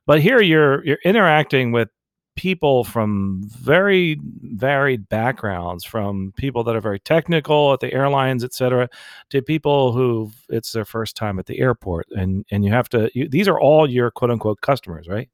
But 0.07 0.19
here 0.19 0.41
you're 0.41 0.83
you're 0.83 0.99
interacting 1.05 1.71
with 1.71 1.89
people 2.35 2.83
from 2.83 3.41
very 3.45 4.19
varied 4.41 5.07
backgrounds, 5.09 5.83
from 5.83 6.33
people 6.37 6.63
that 6.63 6.75
are 6.75 6.81
very 6.81 6.99
technical 6.99 7.73
at 7.73 7.79
the 7.79 7.93
airlines, 7.93 8.43
et 8.43 8.53
cetera, 8.53 8.89
to 9.29 9.41
people 9.41 9.91
who 9.91 10.31
it's 10.49 10.71
their 10.71 10.85
first 10.85 11.15
time 11.15 11.39
at 11.39 11.45
the 11.45 11.59
airport, 11.59 12.07
and 12.11 12.45
and 12.51 12.65
you 12.65 12.71
have 12.71 12.89
to. 12.89 13.09
You, 13.13 13.29
these 13.29 13.47
are 13.47 13.59
all 13.59 13.89
your 13.89 14.11
quote 14.11 14.31
unquote 14.31 14.61
customers, 14.61 15.07
right? 15.07 15.29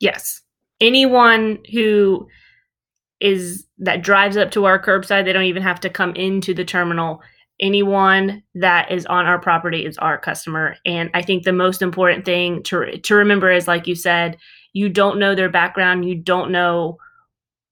Yes. 0.00 0.42
Anyone 0.80 1.58
who 1.72 2.28
is 3.20 3.66
that 3.78 4.02
drives 4.02 4.36
up 4.36 4.50
to 4.50 4.64
our 4.64 4.82
curbside, 4.82 5.24
they 5.24 5.32
don't 5.32 5.44
even 5.44 5.62
have 5.62 5.80
to 5.80 5.90
come 5.90 6.14
into 6.16 6.52
the 6.52 6.64
terminal. 6.64 7.22
Anyone 7.60 8.42
that 8.56 8.90
is 8.90 9.06
on 9.06 9.26
our 9.26 9.38
property 9.38 9.86
is 9.86 9.96
our 9.98 10.18
customer, 10.18 10.76
and 10.84 11.08
I 11.14 11.22
think 11.22 11.44
the 11.44 11.52
most 11.52 11.80
important 11.80 12.24
thing 12.24 12.62
to 12.64 12.98
to 12.98 13.14
remember 13.14 13.50
is, 13.50 13.68
like 13.68 13.86
you 13.86 13.94
said, 13.94 14.36
you 14.72 14.88
don't 14.88 15.18
know 15.18 15.34
their 15.34 15.50
background 15.50 16.08
you 16.08 16.14
don't 16.14 16.50
know 16.50 16.98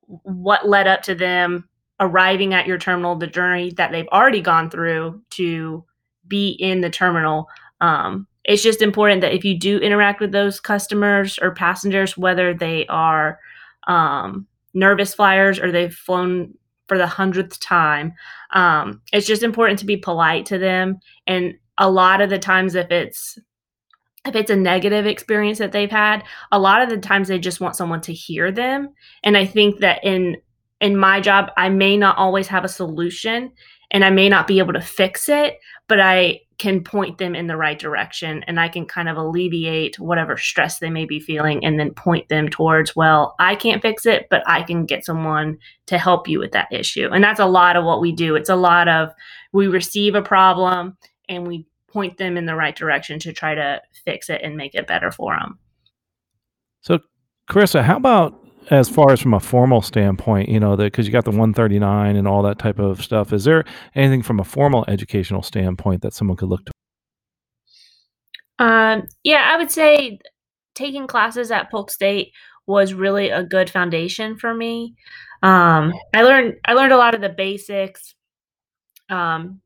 what 0.07 0.69
led 0.69 0.87
up 0.87 1.03
to 1.03 1.15
them 1.15 1.69
arriving 2.01 2.55
at 2.55 2.67
your 2.67 2.79
terminal, 2.79 3.15
the 3.15 3.27
journey 3.27 3.71
that 3.73 3.93
they've 3.93 4.09
already 4.09 4.41
gone 4.41 4.71
through 4.71 5.23
to 5.31 5.85
be 6.27 6.51
in 6.53 6.81
the 6.81 6.91
terminal. 6.91 7.49
Um, 7.81 8.27
it's 8.45 8.63
just 8.63 8.81
important 8.83 9.21
that 9.21 9.35
if 9.35 9.45
you 9.45 9.57
do 9.57 9.79
interact 9.79 10.21
with 10.21 10.33
those 10.33 10.59
customers 10.59 11.39
or 11.41 11.55
passengers, 11.55 12.17
whether 12.17 12.55
they 12.55 12.87
are 12.87 13.39
um, 13.87 14.47
nervous 14.73 15.15
flyers 15.15 15.59
or 15.59 15.71
they've 15.71 15.95
flown 15.95 16.55
for 16.89 16.97
the 16.97 17.07
hundredth 17.07 17.61
time, 17.61 18.15
um, 18.53 19.03
it's 19.13 19.27
just 19.27 19.43
important 19.43 19.79
to 19.79 19.87
be 19.87 19.97
polite 19.97 20.47
to 20.47 20.59
them. 20.59 20.99
And 21.27 21.55
a 21.77 21.91
lot 21.91 22.23
of 22.23 22.31
the 22.31 22.39
times, 22.39 22.75
if 22.75 22.91
it's 22.91 23.39
if 24.27 24.37
it's 24.37 24.51
a 24.51 24.57
negative 24.57 25.07
experience 25.07 25.59
that 25.59 25.73
they've 25.73 25.91
had, 25.91 26.23
a 26.53 26.59
lot 26.59 26.83
of 26.83 26.91
the 26.91 26.99
times 26.99 27.29
they 27.29 27.39
just 27.39 27.61
want 27.61 27.77
someone 27.77 28.01
to 28.03 28.13
hear 28.13 28.53
them. 28.53 28.91
And 29.25 29.37
I 29.37 29.47
think 29.47 29.81
that 29.81 30.05
in 30.05 30.37
in 30.81 30.97
my 30.97 31.21
job, 31.21 31.51
I 31.59 31.69
may 31.69 31.97
not 31.97 32.17
always 32.17 32.49
have 32.49 32.65
a 32.65 32.69
solution 32.69 33.53
and 33.91 34.05
I 34.05 34.11
may 34.11 34.29
not 34.29 34.47
be 34.47 34.59
able 34.61 34.73
to 34.73 34.81
fix 34.81 35.29
it, 35.29 35.59
but 35.89 36.01
I 36.01 36.41
can 36.59 36.85
point 36.85 37.19
them 37.19 37.35
in 37.35 37.47
the 37.47 37.57
right 37.57 37.79
direction 37.79 38.45
and 38.47 38.61
I 38.61 38.69
can 38.69 38.87
kind 38.87 39.09
of 39.09 39.17
alleviate 39.17 39.99
whatever 39.99 40.37
stress 40.37 40.79
they 40.79 40.91
may 40.91 41.07
be 41.07 41.19
feeling 41.19 41.65
and 41.65 41.81
then 41.81 41.93
point 41.95 42.29
them 42.29 42.49
towards, 42.49 42.95
well, 42.95 43.35
I 43.39 43.57
can't 43.57 43.83
fix 43.83 44.07
it, 44.07 44.27
but 44.31 44.43
I 44.47 44.63
can 44.63 44.85
get 44.85 45.05
someone 45.05 45.59
to 45.87 45.99
help 45.99 46.29
you 46.29 46.39
with 46.39 46.53
that 46.53 46.69
issue. 46.71 47.09
And 47.13 47.25
that's 47.25 47.41
a 47.41 47.47
lot 47.47 47.77
of 47.77 47.85
what 47.85 48.01
we 48.01 48.13
do. 48.13 48.37
It's 48.37 48.51
a 48.51 48.57
lot 48.57 48.89
of 48.89 49.11
we 49.53 49.69
receive 49.69 50.15
a 50.15 50.23
problem 50.23 50.97
and 51.29 51.47
we 51.47 51.67
point 51.93 52.17
them 52.19 52.37
in 52.37 52.47
the 52.47 52.55
right 52.55 52.77
direction 52.77 53.19
to 53.21 53.33
try 53.33 53.55
to 53.55 53.81
fix 54.05 54.31
it 54.31 54.41
and 54.43 54.57
make 54.57 54.75
it 54.75 54.87
better 54.87 55.11
for 55.11 55.37
them. 55.39 55.59
So, 56.83 57.01
Carissa, 57.49 57.83
how 57.83 57.97
about 57.97 58.41
as 58.71 58.89
far 58.89 59.11
as 59.13 59.21
from 59.21 59.35
a 59.35 59.41
formal 59.41 59.83
standpoint, 59.83 60.49
you 60.49 60.61
know, 60.61 60.77
because 60.77 61.07
you 61.07 61.13
got 61.13 61.25
the 61.25 61.31
139 61.31 62.17
and 62.17 62.29
all 62.29 62.43
that 62.43 62.59
type 62.59 62.79
of 62.79 63.03
stuff, 63.03 63.33
is 63.33 63.45
there 63.45 63.65
anything 63.95 64.23
from 64.23 64.39
a 64.39 64.45
formal 64.45 64.85
educational 64.87 65.43
standpoint 65.43 66.03
that 66.03 66.15
someone 66.15 66.37
could 66.37 66.49
look 66.49 66.65
to? 66.67 66.73
Um, 68.59 69.07
yeah, 69.25 69.51
I 69.53 69.57
would 69.57 69.71
say 69.71 70.21
taking 70.75 71.07
classes 71.07 71.51
at 71.51 71.71
Polk 71.71 71.91
State 71.91 72.33
was 72.67 72.95
really 72.95 73.31
a 73.31 73.43
good 73.43 73.71
foundation 73.71 74.37
for 74.37 74.55
me. 74.55 74.95
Um, 75.43 75.95
I 76.15 76.23
learned 76.23 76.57
I 76.65 76.75
learned 76.75 76.93
a 76.93 76.99
lot 76.99 77.15
of 77.15 77.23
the 77.23 77.31
basics. 77.31 78.15
Um, 79.09 79.61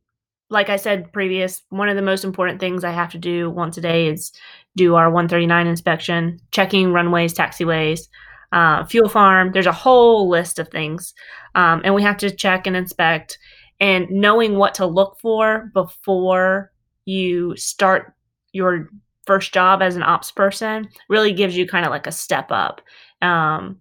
like 0.50 0.68
I 0.68 0.76
said 0.76 1.12
previous, 1.12 1.62
one 1.70 1.88
of 1.88 1.96
the 1.96 2.02
most 2.02 2.24
important 2.24 2.60
things 2.60 2.84
I 2.84 2.92
have 2.92 3.10
to 3.12 3.18
do 3.18 3.50
once 3.50 3.76
a 3.76 3.80
day 3.80 4.08
is 4.08 4.32
do 4.76 4.94
our 4.94 5.10
139 5.10 5.66
inspection, 5.66 6.38
checking 6.52 6.92
runways, 6.92 7.34
taxiways, 7.34 8.08
uh, 8.52 8.84
fuel 8.84 9.08
farm. 9.08 9.52
There's 9.52 9.66
a 9.66 9.72
whole 9.72 10.28
list 10.28 10.58
of 10.58 10.68
things, 10.68 11.14
um, 11.54 11.80
and 11.84 11.94
we 11.94 12.02
have 12.02 12.16
to 12.18 12.30
check 12.30 12.66
and 12.66 12.76
inspect. 12.76 13.38
And 13.80 14.08
knowing 14.10 14.56
what 14.56 14.74
to 14.74 14.86
look 14.86 15.18
for 15.20 15.70
before 15.74 16.70
you 17.04 17.56
start 17.56 18.14
your 18.52 18.88
first 19.26 19.52
job 19.52 19.82
as 19.82 19.96
an 19.96 20.02
ops 20.02 20.30
person 20.30 20.88
really 21.08 21.32
gives 21.32 21.56
you 21.56 21.66
kind 21.66 21.84
of 21.84 21.90
like 21.90 22.06
a 22.06 22.12
step 22.12 22.46
up. 22.50 22.80
Um, 23.22 23.80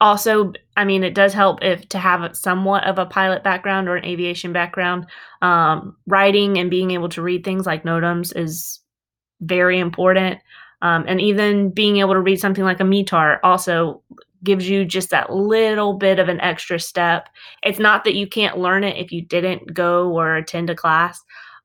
also, 0.00 0.52
I 0.76 0.84
mean, 0.84 1.04
it 1.04 1.14
does 1.14 1.32
help 1.32 1.62
if 1.62 1.88
to 1.90 1.98
have 1.98 2.36
somewhat 2.36 2.84
of 2.84 2.98
a 2.98 3.06
pilot 3.06 3.42
background 3.44 3.88
or 3.88 3.96
an 3.96 4.04
aviation 4.04 4.52
background. 4.52 5.06
Um, 5.40 5.96
writing 6.06 6.58
and 6.58 6.70
being 6.70 6.90
able 6.90 7.08
to 7.10 7.22
read 7.22 7.44
things 7.44 7.66
like 7.66 7.84
NOTAMs 7.84 8.36
is 8.36 8.80
very 9.40 9.78
important. 9.78 10.40
Um, 10.82 11.04
and 11.08 11.20
even 11.20 11.70
being 11.70 11.98
able 11.98 12.14
to 12.14 12.20
read 12.20 12.40
something 12.40 12.64
like 12.64 12.80
a 12.80 12.84
METAR 12.84 13.38
also 13.42 14.02
gives 14.42 14.68
you 14.68 14.84
just 14.84 15.10
that 15.10 15.32
little 15.32 15.94
bit 15.94 16.18
of 16.18 16.28
an 16.28 16.40
extra 16.40 16.78
step. 16.78 17.28
It's 17.62 17.78
not 17.78 18.04
that 18.04 18.14
you 18.14 18.26
can't 18.26 18.58
learn 18.58 18.84
it 18.84 18.98
if 18.98 19.10
you 19.10 19.22
didn't 19.22 19.72
go 19.72 20.12
or 20.12 20.36
attend 20.36 20.68
a 20.68 20.74
class, 20.74 21.18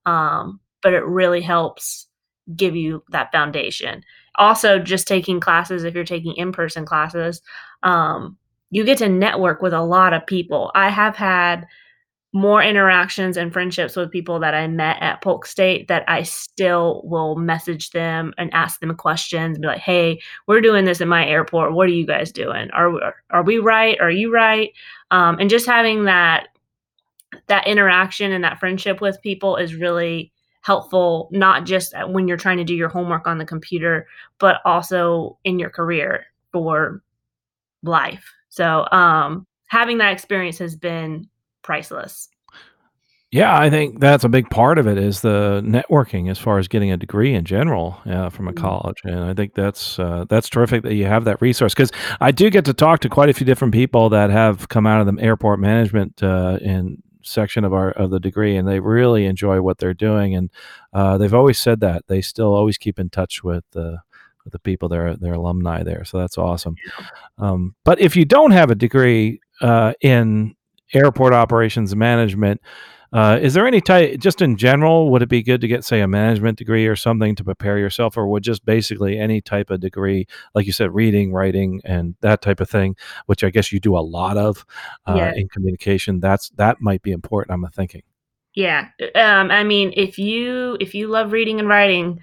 um, 0.05 0.61
but 0.81 0.93
it 0.93 1.03
really 1.03 1.41
helps 1.41 2.07
give 2.55 2.75
you 2.75 3.03
that 3.09 3.31
foundation. 3.31 4.03
Also, 4.35 4.79
just 4.79 5.07
taking 5.07 5.41
classes, 5.41 5.83
if 5.83 5.93
you're 5.93 6.05
taking 6.05 6.33
in 6.35 6.53
person 6.53 6.85
classes, 6.85 7.41
um, 7.83 8.37
you 8.71 8.85
get 8.85 8.97
to 8.99 9.09
network 9.09 9.61
with 9.61 9.73
a 9.73 9.81
lot 9.81 10.13
of 10.13 10.25
people. 10.25 10.71
I 10.75 10.89
have 10.89 11.15
had 11.15 11.65
more 12.31 12.61
interactions 12.61 13.37
and 13.37 13.51
friendships 13.51 13.95
with 13.95 14.11
people 14.11 14.39
that 14.39 14.53
I 14.53 14.67
met 14.67 15.01
at 15.01 15.21
Polk 15.21 15.47
State 15.47 15.87
that 15.87 16.03
I 16.07 16.21
still 16.21 17.01
will 17.03 17.35
message 17.35 17.89
them 17.89 18.33
and 18.37 18.53
ask 18.53 18.79
them 18.79 18.95
questions 18.95 19.55
and 19.55 19.61
be 19.63 19.67
like, 19.67 19.79
"Hey, 19.79 20.21
we're 20.47 20.61
doing 20.61 20.85
this 20.85 21.01
in 21.01 21.07
my 21.07 21.25
airport. 21.25 21.73
What 21.73 21.89
are 21.89 21.93
you 21.93 22.05
guys 22.05 22.31
doing? 22.31 22.69
Are 22.71 23.15
are 23.31 23.43
we 23.43 23.57
right? 23.57 23.99
Are 23.99 24.11
you 24.11 24.31
right?" 24.31 24.71
Um, 25.09 25.37
and 25.39 25.49
just 25.49 25.65
having 25.65 26.05
that 26.05 26.49
that 27.47 27.67
interaction 27.67 28.31
and 28.31 28.43
that 28.43 28.59
friendship 28.59 29.01
with 29.01 29.21
people 29.21 29.55
is 29.55 29.75
really 29.75 30.31
helpful 30.61 31.29
not 31.31 31.65
just 31.65 31.93
when 32.09 32.27
you're 32.27 32.37
trying 32.37 32.57
to 32.57 32.63
do 32.63 32.75
your 32.75 32.89
homework 32.89 33.27
on 33.27 33.37
the 33.37 33.45
computer 33.45 34.07
but 34.39 34.57
also 34.65 35.37
in 35.45 35.57
your 35.57 35.69
career 35.69 36.25
for 36.51 37.01
life 37.83 38.33
so 38.49 38.87
um, 38.91 39.47
having 39.67 39.99
that 39.99 40.11
experience 40.11 40.57
has 40.57 40.75
been 40.75 41.29
priceless. 41.61 42.29
Yeah, 43.31 43.55
I 43.55 43.69
think 43.69 43.99
that's 43.99 44.23
a 44.23 44.29
big 44.29 44.49
part 44.49 44.79
of 44.79 44.87
it 44.87 44.97
is 44.97 45.21
the 45.21 45.61
networking 45.63 46.31
as 46.31 46.39
far 46.39 46.57
as 46.57 46.67
getting 46.67 46.91
a 46.91 46.97
degree 46.97 47.35
in 47.35 47.45
general 47.45 48.01
uh, 48.07 48.29
from 48.31 48.47
a 48.47 48.51
mm-hmm. 48.51 48.65
college, 48.65 48.97
and 49.03 49.19
I 49.19 49.35
think 49.35 49.53
that's 49.53 49.99
uh, 49.99 50.25
that's 50.27 50.49
terrific 50.49 50.81
that 50.81 50.95
you 50.95 51.05
have 51.05 51.25
that 51.25 51.39
resource 51.39 51.75
because 51.75 51.91
I 52.19 52.31
do 52.31 52.49
get 52.49 52.65
to 52.65 52.73
talk 52.73 53.01
to 53.01 53.09
quite 53.09 53.29
a 53.29 53.33
few 53.33 53.45
different 53.45 53.71
people 53.71 54.09
that 54.09 54.31
have 54.31 54.67
come 54.69 54.87
out 54.87 55.07
of 55.07 55.15
the 55.15 55.21
airport 55.21 55.59
management 55.59 56.23
uh, 56.23 56.57
in 56.59 57.03
section 57.21 57.63
of 57.63 57.71
our 57.71 57.91
of 57.91 58.09
the 58.09 58.19
degree, 58.19 58.57
and 58.57 58.67
they 58.67 58.79
really 58.79 59.27
enjoy 59.27 59.61
what 59.61 59.77
they're 59.77 59.93
doing, 59.93 60.33
and 60.33 60.49
uh, 60.93 61.19
they've 61.19 61.35
always 61.35 61.59
said 61.59 61.81
that 61.81 62.07
they 62.07 62.21
still 62.21 62.55
always 62.55 62.79
keep 62.79 62.97
in 62.97 63.11
touch 63.11 63.43
with 63.43 63.63
the 63.73 63.99
with 64.49 64.53
the 64.53 64.59
people 64.59 64.89
their 64.89 65.15
their 65.15 65.33
alumni 65.33 65.83
there, 65.83 66.03
so 66.03 66.17
that's 66.17 66.37
awesome. 66.37 66.75
Um, 67.37 67.75
but 67.85 67.99
if 68.01 68.15
you 68.15 68.25
don't 68.25 68.51
have 68.51 68.71
a 68.71 68.75
degree 68.75 69.39
uh, 69.61 69.93
in 70.01 70.55
airport 70.93 71.33
operations 71.33 71.95
management. 71.95 72.61
Uh, 73.11 73.39
is 73.41 73.55
there 73.55 73.65
any 73.65 73.81
type, 73.81 74.19
just 74.19 74.39
in 74.39 74.55
general, 74.55 75.09
would 75.11 75.23
it 75.23 75.29
be 75.29 75.41
good 75.41 75.61
to 75.61 75.67
get, 75.67 75.83
say, 75.83 76.01
a 76.01 76.07
management 76.07 76.59
degree 76.59 76.85
or 76.85 76.95
something 76.95 77.35
to 77.35 77.43
prepare 77.43 77.79
yourself, 77.79 78.15
or 78.15 78.27
would 78.27 78.43
just 78.43 78.63
basically 78.65 79.17
any 79.17 79.41
type 79.41 79.71
of 79.71 79.79
degree, 79.79 80.27
like 80.53 80.67
you 80.67 80.71
said, 80.71 80.93
reading, 80.93 81.33
writing, 81.33 81.81
and 81.85 82.15
that 82.21 82.43
type 82.43 82.59
of 82.59 82.69
thing, 82.69 82.95
which 83.25 83.43
I 83.43 83.49
guess 83.49 83.71
you 83.71 83.79
do 83.79 83.97
a 83.97 83.99
lot 83.99 84.37
of 84.37 84.63
uh, 85.07 85.15
yeah. 85.17 85.33
in 85.35 85.49
communication, 85.49 86.19
that's 86.19 86.49
that 86.51 86.81
might 86.81 87.01
be 87.01 87.11
important. 87.11 87.53
I'm 87.53 87.71
thinking. 87.71 88.03
Yeah, 88.53 88.89
um, 89.15 89.49
I 89.49 89.63
mean, 89.63 89.91
if 89.95 90.19
you 90.19 90.77
if 90.79 90.93
you 90.93 91.07
love 91.07 91.31
reading 91.31 91.59
and 91.59 91.67
writing, 91.67 92.21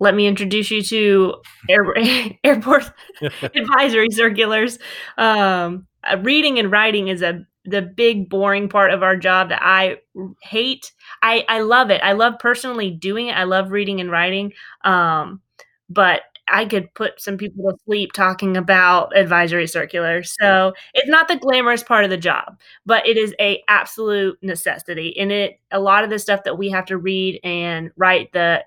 let 0.00 0.14
me 0.14 0.26
introduce 0.26 0.70
you 0.70 0.82
to 0.82 1.34
air, 1.68 1.84
airport 2.44 2.90
advisory 3.42 4.10
circulars. 4.10 4.78
Um, 5.16 5.86
uh, 6.02 6.18
reading 6.22 6.58
and 6.58 6.70
writing 6.70 7.08
is 7.08 7.22
a 7.22 7.46
the 7.66 7.80
big 7.80 8.28
boring 8.28 8.68
part 8.68 8.90
of 8.90 9.02
our 9.02 9.16
job 9.16 9.48
that 9.48 9.60
I 9.62 9.98
hate. 10.42 10.92
I 11.22 11.44
I 11.48 11.60
love 11.60 11.90
it. 11.90 12.00
I 12.02 12.12
love 12.12 12.34
personally 12.38 12.90
doing 12.90 13.28
it. 13.28 13.36
I 13.36 13.44
love 13.44 13.70
reading 13.70 14.00
and 14.00 14.10
writing. 14.10 14.52
Um, 14.84 15.40
but 15.88 16.22
I 16.46 16.66
could 16.66 16.92
put 16.94 17.20
some 17.20 17.38
people 17.38 17.70
to 17.70 17.78
sleep 17.86 18.12
talking 18.12 18.56
about 18.56 19.16
advisory 19.16 19.66
circulars. 19.66 20.36
So 20.38 20.74
it's 20.92 21.08
not 21.08 21.28
the 21.28 21.36
glamorous 21.36 21.82
part 21.82 22.04
of 22.04 22.10
the 22.10 22.18
job, 22.18 22.58
but 22.84 23.06
it 23.06 23.16
is 23.16 23.34
a 23.40 23.62
absolute 23.68 24.38
necessity. 24.42 25.16
And 25.18 25.32
it 25.32 25.58
a 25.70 25.80
lot 25.80 26.04
of 26.04 26.10
the 26.10 26.18
stuff 26.18 26.44
that 26.44 26.58
we 26.58 26.68
have 26.70 26.84
to 26.86 26.98
read 26.98 27.40
and 27.42 27.90
write 27.96 28.32
the 28.32 28.62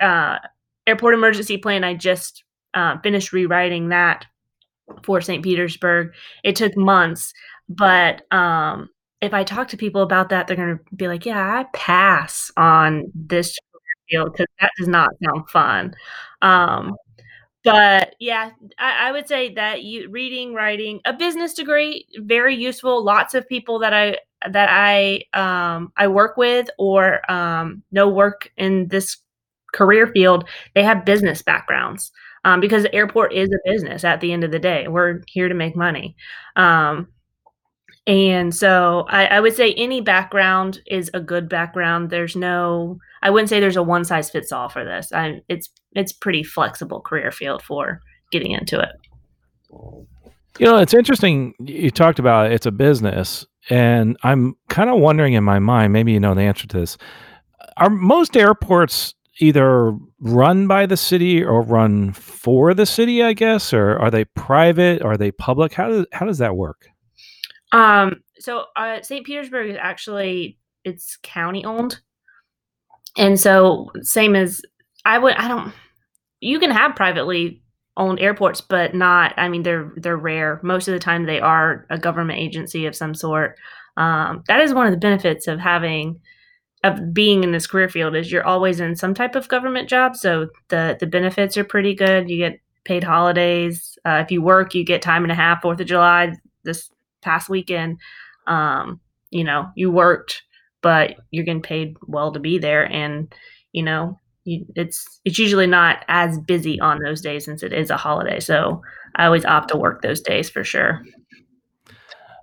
uh, 0.00 0.38
airport 0.86 1.14
emergency 1.14 1.58
plan. 1.58 1.84
I 1.84 1.94
just 1.94 2.44
uh, 2.74 2.98
finished 3.02 3.32
rewriting 3.32 3.88
that 3.88 4.26
for 5.02 5.20
St. 5.20 5.42
Petersburg. 5.42 6.12
It 6.44 6.56
took 6.56 6.76
months, 6.76 7.32
but 7.68 8.22
um, 8.32 8.88
if 9.20 9.34
I 9.34 9.44
talk 9.44 9.68
to 9.68 9.76
people 9.76 10.02
about 10.02 10.28
that, 10.30 10.46
they're 10.46 10.56
going 10.56 10.78
to 10.78 10.94
be 10.94 11.08
like, 11.08 11.26
"Yeah, 11.26 11.40
I 11.40 11.64
pass 11.72 12.50
on 12.56 13.04
this 13.14 13.56
field 14.08 14.32
because 14.32 14.46
that 14.60 14.70
does 14.78 14.88
not 14.88 15.10
sound 15.22 15.48
fun." 15.50 15.94
Um, 16.42 16.96
but 17.64 18.14
yeah, 18.18 18.50
I, 18.78 19.08
I, 19.08 19.12
would 19.12 19.26
say 19.26 19.52
that 19.54 19.82
you 19.82 20.08
reading, 20.08 20.54
writing, 20.54 21.00
a 21.04 21.12
business 21.12 21.54
degree, 21.54 22.06
very 22.18 22.54
useful. 22.54 23.02
Lots 23.04 23.34
of 23.34 23.48
people 23.48 23.80
that 23.80 23.92
I 23.92 24.18
that 24.48 24.68
I 24.70 25.24
um, 25.34 25.92
I 25.96 26.08
work 26.08 26.36
with 26.36 26.70
or 26.78 27.28
um, 27.30 27.82
know 27.90 28.08
work 28.08 28.52
in 28.56 28.88
this 28.88 29.18
career 29.72 30.06
field, 30.08 30.48
they 30.74 30.82
have 30.82 31.04
business 31.04 31.42
backgrounds 31.42 32.10
um, 32.44 32.60
because 32.60 32.82
the 32.82 32.94
airport 32.94 33.32
is 33.32 33.48
a 33.50 33.70
business 33.70 34.04
at 34.04 34.20
the 34.20 34.32
end 34.32 34.44
of 34.44 34.50
the 34.50 34.58
day. 34.58 34.88
We're 34.88 35.22
here 35.26 35.48
to 35.48 35.54
make 35.54 35.76
money. 35.76 36.16
Um, 36.56 37.08
and 38.06 38.54
so 38.54 39.04
I, 39.10 39.26
I, 39.26 39.40
would 39.40 39.54
say 39.54 39.74
any 39.74 40.00
background 40.00 40.80
is 40.86 41.10
a 41.12 41.20
good 41.20 41.46
background. 41.46 42.08
There's 42.08 42.34
no, 42.34 42.98
I 43.20 43.28
wouldn't 43.28 43.50
say 43.50 43.60
there's 43.60 43.76
a 43.76 43.82
one 43.82 44.04
size 44.04 44.30
fits 44.30 44.50
all 44.50 44.70
for 44.70 44.82
this. 44.82 45.12
I, 45.12 45.42
it's 45.48 45.68
it's 45.92 46.12
pretty 46.12 46.42
flexible 46.42 47.02
career 47.02 47.30
field 47.30 47.62
for 47.62 48.00
getting 48.30 48.52
into 48.52 48.80
it. 48.80 48.92
You 50.58 50.66
know, 50.66 50.78
it's 50.78 50.94
interesting. 50.94 51.54
You 51.58 51.90
talked 51.90 52.18
about 52.18 52.50
it's 52.50 52.66
a 52.66 52.70
business, 52.70 53.46
and 53.68 54.16
I'm 54.22 54.56
kind 54.68 54.88
of 54.88 55.00
wondering 55.00 55.34
in 55.34 55.44
my 55.44 55.58
mind, 55.58 55.92
maybe 55.92 56.12
you 56.12 56.20
know 56.20 56.34
the 56.34 56.42
answer 56.42 56.66
to 56.66 56.78
this. 56.78 56.96
Are 57.76 57.90
most 57.90 58.36
airports 58.36 59.14
either 59.40 59.96
run 60.20 60.66
by 60.66 60.86
the 60.86 60.96
city 60.96 61.42
or 61.42 61.62
run 61.62 62.12
for 62.12 62.74
the 62.74 62.86
city, 62.86 63.22
I 63.22 63.32
guess, 63.32 63.72
or 63.72 63.98
are 63.98 64.10
they 64.10 64.24
private? 64.24 65.02
Are 65.02 65.16
they 65.16 65.30
public? 65.30 65.72
How 65.72 65.88
does 65.88 66.06
how 66.12 66.26
does 66.26 66.38
that 66.38 66.56
work? 66.56 66.88
Um, 67.72 68.22
so 68.38 68.64
uh, 68.76 69.02
St. 69.02 69.24
Petersburg 69.26 69.70
is 69.70 69.76
actually 69.80 70.58
it's 70.84 71.18
county 71.22 71.64
owned, 71.64 72.00
and 73.16 73.38
so 73.38 73.90
same 74.02 74.34
as 74.34 74.62
I 75.04 75.18
would. 75.18 75.34
I 75.34 75.48
don't. 75.48 75.72
You 76.40 76.58
can 76.58 76.70
have 76.70 76.96
privately 76.96 77.62
owned 77.96 78.20
airports, 78.20 78.60
but 78.60 78.94
not. 78.94 79.34
I 79.36 79.48
mean, 79.48 79.62
they're 79.62 79.92
they're 79.96 80.16
rare. 80.16 80.60
Most 80.62 80.88
of 80.88 80.92
the 80.92 81.00
time, 81.00 81.26
they 81.26 81.40
are 81.40 81.86
a 81.90 81.98
government 81.98 82.38
agency 82.38 82.86
of 82.86 82.96
some 82.96 83.14
sort. 83.14 83.56
Um, 83.96 84.44
that 84.46 84.60
is 84.60 84.72
one 84.72 84.86
of 84.86 84.92
the 84.92 84.98
benefits 84.98 85.48
of 85.48 85.58
having 85.58 86.20
of 86.84 87.12
being 87.12 87.42
in 87.42 87.52
this 87.52 87.66
career 87.66 87.88
field 87.88 88.14
is 88.14 88.30
you're 88.30 88.46
always 88.46 88.80
in 88.80 88.94
some 88.96 89.14
type 89.14 89.34
of 89.34 89.48
government 89.48 89.88
job. 89.88 90.16
So 90.16 90.48
the 90.68 90.96
the 90.98 91.06
benefits 91.06 91.56
are 91.56 91.64
pretty 91.64 91.94
good. 91.94 92.30
You 92.30 92.38
get 92.38 92.60
paid 92.84 93.04
holidays. 93.04 93.98
Uh, 94.04 94.22
if 94.24 94.30
you 94.30 94.42
work, 94.42 94.74
you 94.74 94.84
get 94.84 95.02
time 95.02 95.24
and 95.24 95.32
a 95.32 95.34
half. 95.34 95.62
Fourth 95.62 95.80
of 95.80 95.86
July 95.86 96.32
this 96.64 96.90
past 97.22 97.48
weekend, 97.48 97.98
um, 98.46 99.00
you 99.30 99.44
know, 99.44 99.70
you 99.76 99.90
worked, 99.90 100.42
but 100.82 101.16
you're 101.30 101.44
getting 101.44 101.62
paid 101.62 101.96
well 102.06 102.32
to 102.32 102.40
be 102.40 102.58
there, 102.58 102.90
and 102.90 103.34
you 103.72 103.82
know, 103.82 104.20
you, 104.44 104.64
it's 104.76 105.20
it's 105.24 105.38
usually 105.38 105.66
not 105.66 106.04
as 106.08 106.38
busy 106.38 106.80
on 106.80 107.00
those 107.02 107.20
days 107.20 107.44
since 107.44 107.62
it 107.62 107.72
is 107.72 107.90
a 107.90 107.96
holiday. 107.96 108.40
So 108.40 108.82
I 109.16 109.26
always 109.26 109.44
opt 109.44 109.70
to 109.70 109.76
work 109.76 110.02
those 110.02 110.20
days 110.20 110.48
for 110.48 110.62
sure. 110.64 111.02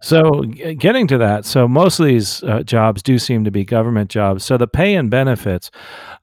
So, 0.05 0.43
getting 0.43 1.07
to 1.07 1.17
that, 1.17 1.45
so 1.45 1.67
most 1.67 1.99
of 1.99 2.05
these 2.05 2.43
uh, 2.43 2.61
jobs 2.61 3.01
do 3.01 3.17
seem 3.17 3.43
to 3.43 3.49
be 3.49 3.65
government 3.65 4.11
jobs. 4.11 4.45
So, 4.45 4.55
the 4.55 4.67
pay 4.67 4.93
and 4.93 5.09
benefits, 5.09 5.71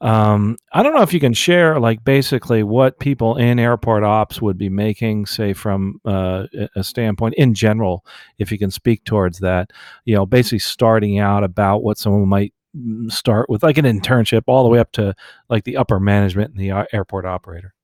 um, 0.00 0.56
I 0.72 0.84
don't 0.84 0.94
know 0.94 1.02
if 1.02 1.12
you 1.12 1.18
can 1.18 1.32
share, 1.32 1.80
like, 1.80 2.04
basically 2.04 2.62
what 2.62 3.00
people 3.00 3.36
in 3.36 3.58
airport 3.58 4.04
ops 4.04 4.40
would 4.40 4.56
be 4.56 4.68
making, 4.68 5.26
say, 5.26 5.52
from 5.52 6.00
uh, 6.04 6.46
a 6.76 6.84
standpoint 6.84 7.34
in 7.34 7.54
general, 7.54 8.06
if 8.38 8.52
you 8.52 8.58
can 8.58 8.70
speak 8.70 9.02
towards 9.02 9.40
that, 9.40 9.72
you 10.04 10.14
know, 10.14 10.26
basically 10.26 10.60
starting 10.60 11.18
out 11.18 11.42
about 11.42 11.82
what 11.82 11.98
someone 11.98 12.28
might 12.28 12.54
mm, 12.76 13.10
start 13.10 13.50
with, 13.50 13.64
like 13.64 13.78
an 13.78 13.84
internship, 13.84 14.42
all 14.46 14.62
the 14.62 14.70
way 14.70 14.78
up 14.78 14.92
to 14.92 15.12
like 15.48 15.64
the 15.64 15.76
upper 15.76 15.98
management 15.98 16.52
and 16.52 16.60
the 16.60 16.70
uh, 16.70 16.84
airport 16.92 17.26
operator. 17.26 17.74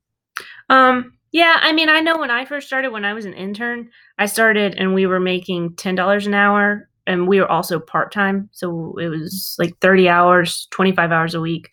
Um, 0.68 1.17
yeah, 1.32 1.58
I 1.60 1.72
mean, 1.72 1.88
I 1.88 2.00
know 2.00 2.18
when 2.18 2.30
I 2.30 2.44
first 2.44 2.66
started, 2.66 2.90
when 2.90 3.04
I 3.04 3.12
was 3.12 3.26
an 3.26 3.34
intern, 3.34 3.90
I 4.18 4.26
started 4.26 4.74
and 4.76 4.94
we 4.94 5.06
were 5.06 5.20
making 5.20 5.76
ten 5.76 5.94
dollars 5.94 6.26
an 6.26 6.34
hour, 6.34 6.88
and 7.06 7.28
we 7.28 7.40
were 7.40 7.50
also 7.50 7.78
part 7.78 8.12
time, 8.12 8.48
so 8.52 8.94
it 8.98 9.08
was 9.08 9.54
like 9.58 9.78
thirty 9.80 10.08
hours, 10.08 10.68
twenty 10.70 10.92
five 10.92 11.12
hours 11.12 11.34
a 11.34 11.40
week. 11.40 11.70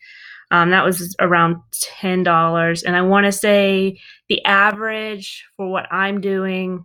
Um, 0.52 0.70
that 0.72 0.86
was 0.86 1.16
around 1.20 1.58
ten 1.72 2.24
dollars, 2.24 2.84
and 2.84 2.96
I 2.96 3.02
want 3.02 3.26
to 3.26 3.32
say 3.32 4.00
the 4.30 4.44
average 4.46 5.46
for 5.56 5.70
what 5.70 5.92
I'm 5.92 6.22
doing, 6.22 6.84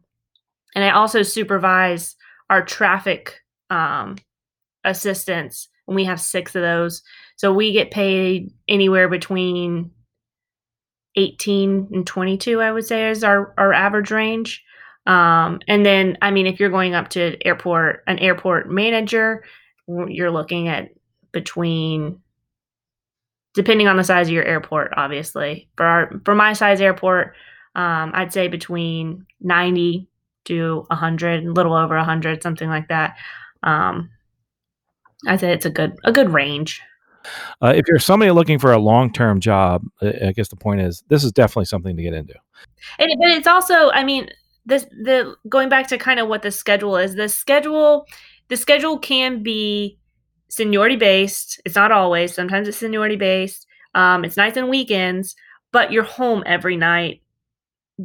and 0.75 0.85
I 0.85 0.91
also 0.91 1.23
supervise 1.23 2.15
our 2.51 2.65
traffic 2.65 3.41
um, 3.69 4.17
assistants, 4.85 5.69
and 5.89 5.97
we 5.97 6.05
have 6.05 6.21
six 6.21 6.55
of 6.55 6.63
those, 6.63 7.03
so 7.37 7.53
we 7.53 7.73
get 7.73 7.91
paid 7.91 8.53
anywhere 8.69 9.09
between 9.09 9.91
18 11.21 11.89
and 11.93 12.07
22 12.07 12.61
i 12.61 12.73
would 12.73 12.87
say 12.87 13.11
is 13.11 13.23
our, 13.23 13.55
our 13.59 13.73
average 13.73 14.11
range. 14.11 14.65
Um, 15.07 15.61
and 15.69 15.85
then 15.85 16.19
i 16.23 16.31
mean 16.31 16.47
if 16.47 16.61
you're 16.61 16.71
going 16.71 16.95
up 16.95 17.09
to 17.11 17.37
airport 17.47 18.03
an 18.07 18.19
airport 18.19 18.71
manager 18.71 19.45
you're 19.87 20.31
looking 20.31 20.69
at 20.69 20.91
between 21.33 22.21
depending 23.55 23.89
on 23.89 23.97
the 23.97 24.05
size 24.05 24.29
of 24.29 24.33
your 24.35 24.45
airport 24.45 24.93
obviously. 24.97 25.69
For 25.77 25.85
our 25.85 26.21
for 26.25 26.35
my 26.35 26.53
size 26.53 26.81
airport 26.81 27.35
um, 27.75 28.13
i'd 28.15 28.33
say 28.33 28.49
between 28.49 29.27
90 29.41 30.09
to 30.47 30.85
100 30.89 31.45
a 31.45 31.53
little 31.53 31.75
over 31.75 31.97
100 31.97 32.43
something 32.43 32.69
like 32.69 32.89
that. 32.89 33.17
Um, 33.63 34.11
i'd 35.27 35.41
say 35.41 35.53
it's 35.53 35.67
a 35.67 35.71
good 35.71 35.97
a 36.05 36.13
good 36.13 36.33
range 36.33 36.81
uh, 37.61 37.73
if 37.75 37.87
you're 37.89 37.99
somebody 37.99 38.31
looking 38.31 38.59
for 38.59 38.73
a 38.73 38.79
long 38.79 39.13
term 39.13 39.41
job, 39.41 39.85
I 40.03 40.33
guess 40.33 40.49
the 40.49 40.57
point 40.57 40.81
is 40.81 41.03
this 41.09 41.25
is 41.25 41.33
definitely 41.33 41.67
something 41.67 41.97
to 41.97 42.03
get 42.03 42.15
into. 42.15 42.35
And, 42.99 43.11
but 43.21 43.31
it's 43.31 43.47
also, 43.47 43.91
I 43.91 44.05
mean, 44.05 44.29
this 44.67 44.85
the 44.85 45.37
going 45.49 45.69
back 45.69 45.89
to 45.89 45.99
kind 45.99 46.21
of 46.21 46.29
what 46.29 46.43
the 46.43 46.51
schedule 46.51 46.97
is. 46.97 47.15
The 47.15 47.29
schedule, 47.29 48.07
the 48.49 48.57
schedule 48.57 48.99
can 48.99 49.43
be 49.43 49.99
seniority 50.49 50.97
based. 50.97 51.61
It's 51.65 51.77
not 51.77 51.93
always. 51.93 52.35
Sometimes 52.35 52.69
it's 52.69 52.79
seniority 52.79 53.17
based. 53.17 53.67
Um, 53.95 54.25
it's 54.25 54.37
nights 54.37 54.57
and 54.57 54.69
weekends, 54.69 55.35
but 55.73 55.93
you're 55.93 56.05
home 56.05 56.43
every 56.47 56.77
night. 56.77 57.23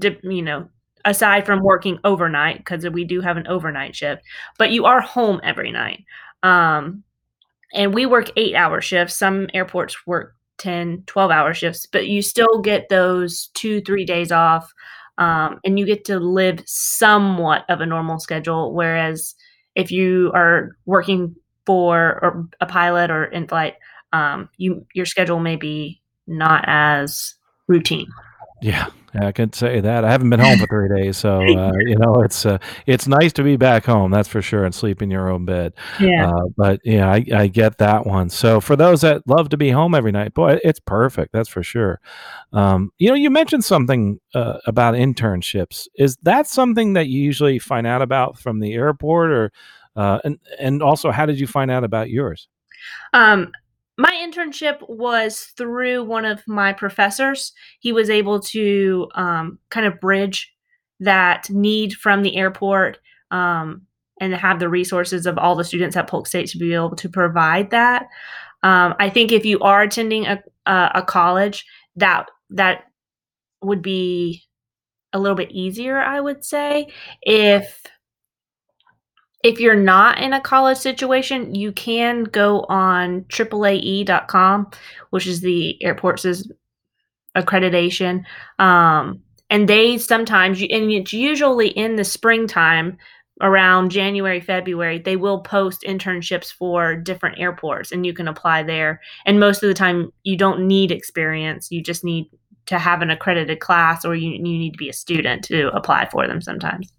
You 0.02 0.42
know, 0.42 0.70
aside 1.06 1.46
from 1.46 1.64
working 1.64 2.00
overnight 2.04 2.58
because 2.58 2.88
we 2.90 3.06
do 3.06 3.22
have 3.22 3.38
an 3.38 3.48
overnight 3.48 3.96
shift, 3.96 4.24
but 4.58 4.72
you 4.72 4.86
are 4.86 5.00
home 5.00 5.40
every 5.44 5.72
night. 5.72 6.04
Um, 6.44 7.04
and 7.74 7.94
we 7.94 8.06
work 8.06 8.30
eight 8.38 8.56
hour 8.56 8.82
shifts. 8.82 9.18
Some 9.18 9.48
airports 9.54 10.06
work 10.06 10.36
10, 10.58 11.04
12 11.06 11.32
hour 11.32 11.54
shifts, 11.54 11.86
but 11.86 12.08
you 12.08 12.22
still 12.22 12.62
get 12.62 12.90
those 12.90 13.48
two, 13.54 13.82
three 13.82 14.06
days 14.06 14.32
off. 14.32 14.72
Um, 15.18 15.60
and 15.64 15.80
you 15.80 15.86
get 15.86 16.04
to 16.06 16.20
live 16.20 16.62
somewhat 16.66 17.66
of 17.70 17.82
a 17.82 17.86
normal 17.86 18.20
schedule. 18.20 18.74
Whereas 18.74 19.36
if 19.76 19.92
you 19.92 20.32
are 20.34 20.76
working 20.86 21.36
for 21.66 22.20
or 22.22 22.48
a 22.60 22.66
pilot 22.66 23.10
or 23.10 23.26
in 23.26 23.48
flight, 23.48 23.76
um, 24.14 24.50
you 24.58 24.86
your 24.94 25.06
schedule 25.06 25.40
may 25.40 25.56
be 25.56 26.02
not 26.28 26.64
as 26.68 27.36
routine. 27.68 28.08
Yeah, 28.62 28.90
I 29.14 29.32
can 29.32 29.54
say 29.54 29.80
that. 29.80 30.04
I 30.04 30.12
haven't 30.12 30.30
been 30.30 30.40
home 30.40 30.58
for 30.58 30.68
three 30.68 30.90
days, 30.90 31.18
so 31.18 31.42
uh, 31.42 31.72
you 31.80 31.98
know 31.98 32.22
it's 32.22 32.46
uh, 32.46 32.58
it's 32.86 33.08
nice 33.08 33.34
to 33.34 33.44
be 33.44 33.58
back 33.58 33.86
home. 33.86 34.12
That's 34.12 34.28
for 34.28 34.42
sure, 34.42 34.66
and 34.66 34.74
sleep 34.74 35.02
in 35.02 35.12
your 35.12 35.30
own 35.30 35.46
bed. 35.46 35.74
Yeah. 36.00 36.30
Uh, 36.30 36.46
but 36.58 36.82
yeah, 36.84 37.12
I, 37.12 37.26
I 37.34 37.48
get 37.48 37.78
that 37.80 38.06
one. 38.06 38.30
So 38.30 38.60
for 38.60 38.76
those 38.76 39.02
that 39.02 39.22
love 39.28 39.50
to 39.50 39.58
be 39.58 39.70
home 39.70 39.94
every 39.94 40.12
night, 40.12 40.34
boy, 40.34 40.60
it's 40.64 40.80
perfect. 40.80 41.32
That's 41.34 41.50
for 41.50 41.64
sure. 41.64 42.00
Um, 42.54 42.92
you 42.98 43.10
know, 43.10 43.16
you 43.16 43.30
mentioned 43.30 43.64
something 43.64 44.20
uh, 44.34 44.58
about 44.66 44.96
internships. 44.96 45.88
Is 45.96 46.18
that 46.24 46.48
something 46.48 46.94
that 46.94 47.08
you 47.08 47.22
usually 47.22 47.60
find 47.60 47.86
out 47.86 48.02
about 48.02 48.40
from 48.40 48.60
the 48.60 48.74
airport, 48.74 49.32
or 49.32 49.52
uh, 49.96 50.20
and 50.24 50.40
and 50.60 50.82
also 50.82 51.12
how 51.12 51.26
did 51.26 51.40
you 51.40 51.48
find 51.48 51.72
out 51.72 51.84
about 51.84 52.10
yours? 52.10 52.48
Um, 53.14 53.52
internship 54.36 54.78
was 54.90 55.54
through 55.58 56.04
one 56.04 56.26
of 56.26 56.42
my 56.48 56.74
professors. 56.74 57.54
He 57.80 57.92
was 57.92 58.10
able 58.10 58.40
to 58.42 59.08
um, 59.16 59.60
kind 59.70 59.86
of 59.86 60.00
bridge 60.00 60.54
that 61.00 61.50
need 61.50 61.94
from 61.94 62.22
the 62.22 62.36
airport 62.38 63.00
um, 63.32 63.82
and 64.22 64.34
have 64.34 64.60
the 64.60 64.70
resources 64.70 65.26
of 65.26 65.38
all 65.38 65.56
the 65.56 65.64
students 65.64 65.96
at 65.96 66.08
Polk 66.08 66.28
State 66.28 66.48
to 66.50 66.58
be 66.58 66.74
able 66.74 66.96
to 66.96 67.10
provide 67.10 67.72
that. 67.72 68.08
Um, 68.64 68.96
I 69.00 69.10
think 69.10 69.32
if 69.32 69.46
you 69.46 69.60
are 69.60 69.84
attending 69.84 70.26
a, 70.26 70.42
a, 70.66 70.92
a 70.96 71.02
college, 71.04 71.66
that 71.98 72.28
that 72.52 72.86
would 73.62 73.82
be 73.82 74.44
a 75.14 75.20
little 75.20 75.36
bit 75.36 75.52
easier, 75.52 76.00
I 76.00 76.20
would 76.20 76.44
say, 76.44 76.92
if 77.22 77.84
if 79.46 79.60
you're 79.60 79.76
not 79.76 80.18
in 80.18 80.34
a 80.34 80.42
college 80.42 80.80
situation, 80.80 81.54
you 81.54 81.72
can 81.72 82.24
go 82.24 82.62
on 82.62 83.22
AAAE.com, 83.26 84.72
which 85.12 85.28
is 85.28 85.42
the 85.42 85.78
airport's 85.84 86.26
accreditation. 87.38 88.24
Um, 88.58 89.22
and 89.52 89.70
they 89.70 90.00
sometimes, 90.00 90.60
and 90.62 90.92
it's 90.92 91.14
usually 91.14 91.68
in 91.68 91.96
the 91.96 92.04
springtime 92.04 92.98
around 93.40 93.92
January, 93.92 94.42
February, 94.42 94.98
they 94.98 95.16
will 95.16 95.42
post 95.42 95.84
internships 95.88 96.52
for 96.52 96.96
different 96.96 97.38
airports 97.38 97.92
and 97.92 98.04
you 98.04 98.14
can 98.14 98.28
apply 98.28 98.64
there. 98.64 99.00
And 99.28 99.40
most 99.40 99.62
of 99.62 99.68
the 99.68 99.76
time, 99.76 100.12
you 100.24 100.38
don't 100.38 100.66
need 100.66 100.92
experience, 100.92 101.70
you 101.70 101.84
just 101.84 102.04
need 102.04 102.32
to 102.66 102.80
have 102.80 103.04
an 103.04 103.12
accredited 103.12 103.60
class 103.60 104.06
or 104.06 104.16
you, 104.16 104.32
you 104.32 104.40
need 104.40 104.72
to 104.72 104.78
be 104.80 104.90
a 104.90 104.94
student 104.94 105.44
to 105.44 105.70
apply 105.76 106.10
for 106.10 106.26
them 106.26 106.42
sometimes. 106.42 106.92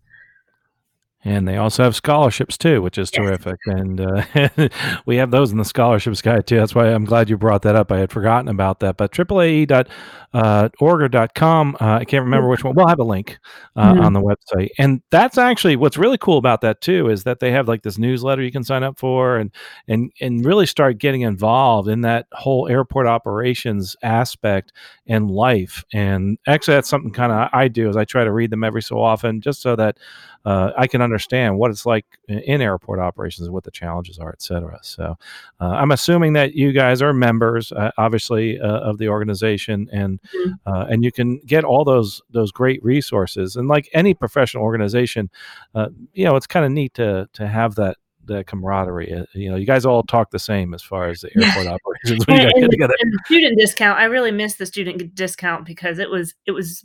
And 1.26 1.48
they 1.48 1.56
also 1.56 1.82
have 1.82 1.96
scholarships 1.96 2.56
too, 2.56 2.80
which 2.80 2.98
is 2.98 3.10
yes. 3.12 3.20
terrific. 3.20 3.58
And 3.66 4.00
uh, 4.00 4.68
we 5.06 5.16
have 5.16 5.32
those 5.32 5.50
in 5.50 5.58
the 5.58 5.64
scholarships 5.64 6.22
guide 6.22 6.46
too. 6.46 6.56
That's 6.56 6.72
why 6.72 6.86
I'm 6.86 7.04
glad 7.04 7.28
you 7.28 7.36
brought 7.36 7.62
that 7.62 7.74
up. 7.74 7.90
I 7.90 7.98
had 7.98 8.12
forgotten 8.12 8.46
about 8.46 8.78
that. 8.78 8.96
But 8.96 9.10
AAAE.org 9.10 9.88
uh, 10.32 10.68
or 10.78 11.28
.com, 11.34 11.76
uh, 11.80 11.94
I 11.94 12.04
can't 12.04 12.22
remember 12.22 12.48
which 12.48 12.62
one. 12.62 12.76
We'll 12.76 12.86
have 12.86 13.00
a 13.00 13.04
link 13.04 13.40
uh, 13.74 13.92
mm-hmm. 13.92 14.02
on 14.02 14.12
the 14.12 14.20
website. 14.20 14.68
And 14.78 15.02
that's 15.10 15.36
actually 15.36 15.74
what's 15.74 15.96
really 15.96 16.16
cool 16.16 16.38
about 16.38 16.60
that 16.60 16.80
too 16.80 17.10
is 17.10 17.24
that 17.24 17.40
they 17.40 17.50
have 17.50 17.66
like 17.66 17.82
this 17.82 17.98
newsletter 17.98 18.42
you 18.42 18.52
can 18.52 18.62
sign 18.62 18.84
up 18.84 18.96
for 18.96 19.36
and 19.36 19.50
and 19.88 20.12
and 20.20 20.44
really 20.44 20.66
start 20.66 20.98
getting 20.98 21.22
involved 21.22 21.88
in 21.88 22.02
that 22.02 22.26
whole 22.34 22.68
airport 22.68 23.08
operations 23.08 23.96
aspect 24.04 24.72
and 25.08 25.28
life. 25.28 25.82
And 25.92 26.38
actually, 26.46 26.74
that's 26.74 26.88
something 26.88 27.10
kind 27.10 27.32
of 27.32 27.48
I 27.52 27.66
do 27.66 27.88
is 27.88 27.96
I 27.96 28.04
try 28.04 28.22
to 28.22 28.30
read 28.30 28.50
them 28.50 28.62
every 28.62 28.82
so 28.82 29.00
often 29.00 29.40
just 29.40 29.60
so 29.60 29.74
that 29.74 29.98
uh, 30.46 30.72
I 30.78 30.86
can 30.86 31.02
understand 31.02 31.58
what 31.58 31.72
it's 31.72 31.84
like 31.84 32.06
in 32.28 32.62
airport 32.62 33.00
operations 33.00 33.48
and 33.48 33.52
what 33.52 33.64
the 33.64 33.72
challenges 33.72 34.16
are, 34.20 34.30
et 34.30 34.40
cetera. 34.40 34.78
So 34.80 35.16
uh, 35.60 35.64
I'm 35.64 35.90
assuming 35.90 36.34
that 36.34 36.54
you 36.54 36.70
guys 36.70 37.02
are 37.02 37.12
members, 37.12 37.72
uh, 37.72 37.90
obviously, 37.98 38.60
uh, 38.60 38.78
of 38.78 38.98
the 38.98 39.08
organization, 39.08 39.88
and 39.92 40.20
mm-hmm. 40.22 40.52
Uh, 40.64 40.86
and 40.88 41.04
you 41.04 41.10
can 41.10 41.38
get 41.46 41.64
all 41.64 41.84
those 41.84 42.22
those 42.30 42.52
great 42.52 42.82
resources. 42.84 43.56
And 43.56 43.66
like 43.66 43.88
any 43.92 44.14
professional 44.14 44.62
organization, 44.62 45.30
uh, 45.74 45.88
you 46.12 46.24
know, 46.24 46.36
it's 46.36 46.46
kind 46.46 46.64
of 46.64 46.70
neat 46.70 46.94
to 46.94 47.28
to 47.32 47.48
have 47.48 47.74
that 47.74 47.96
the 48.24 48.44
camaraderie. 48.44 49.26
You 49.34 49.50
know, 49.50 49.56
you 49.56 49.66
guys 49.66 49.84
all 49.84 50.04
talk 50.04 50.30
the 50.30 50.38
same 50.38 50.74
as 50.74 50.82
far 50.82 51.08
as 51.08 51.22
the 51.22 51.30
airport 51.36 51.66
operations. 51.66 52.24
and, 52.28 52.52
and, 52.54 52.64
and, 52.64 52.72
the 52.72 53.22
student 53.26 53.58
discount, 53.58 53.98
I 53.98 54.04
really 54.04 54.30
miss 54.30 54.54
the 54.54 54.66
student 54.66 55.14
discount 55.14 55.64
because 55.64 55.98
it 55.98 56.10
was 56.10 56.34
it 56.46 56.52
was 56.52 56.84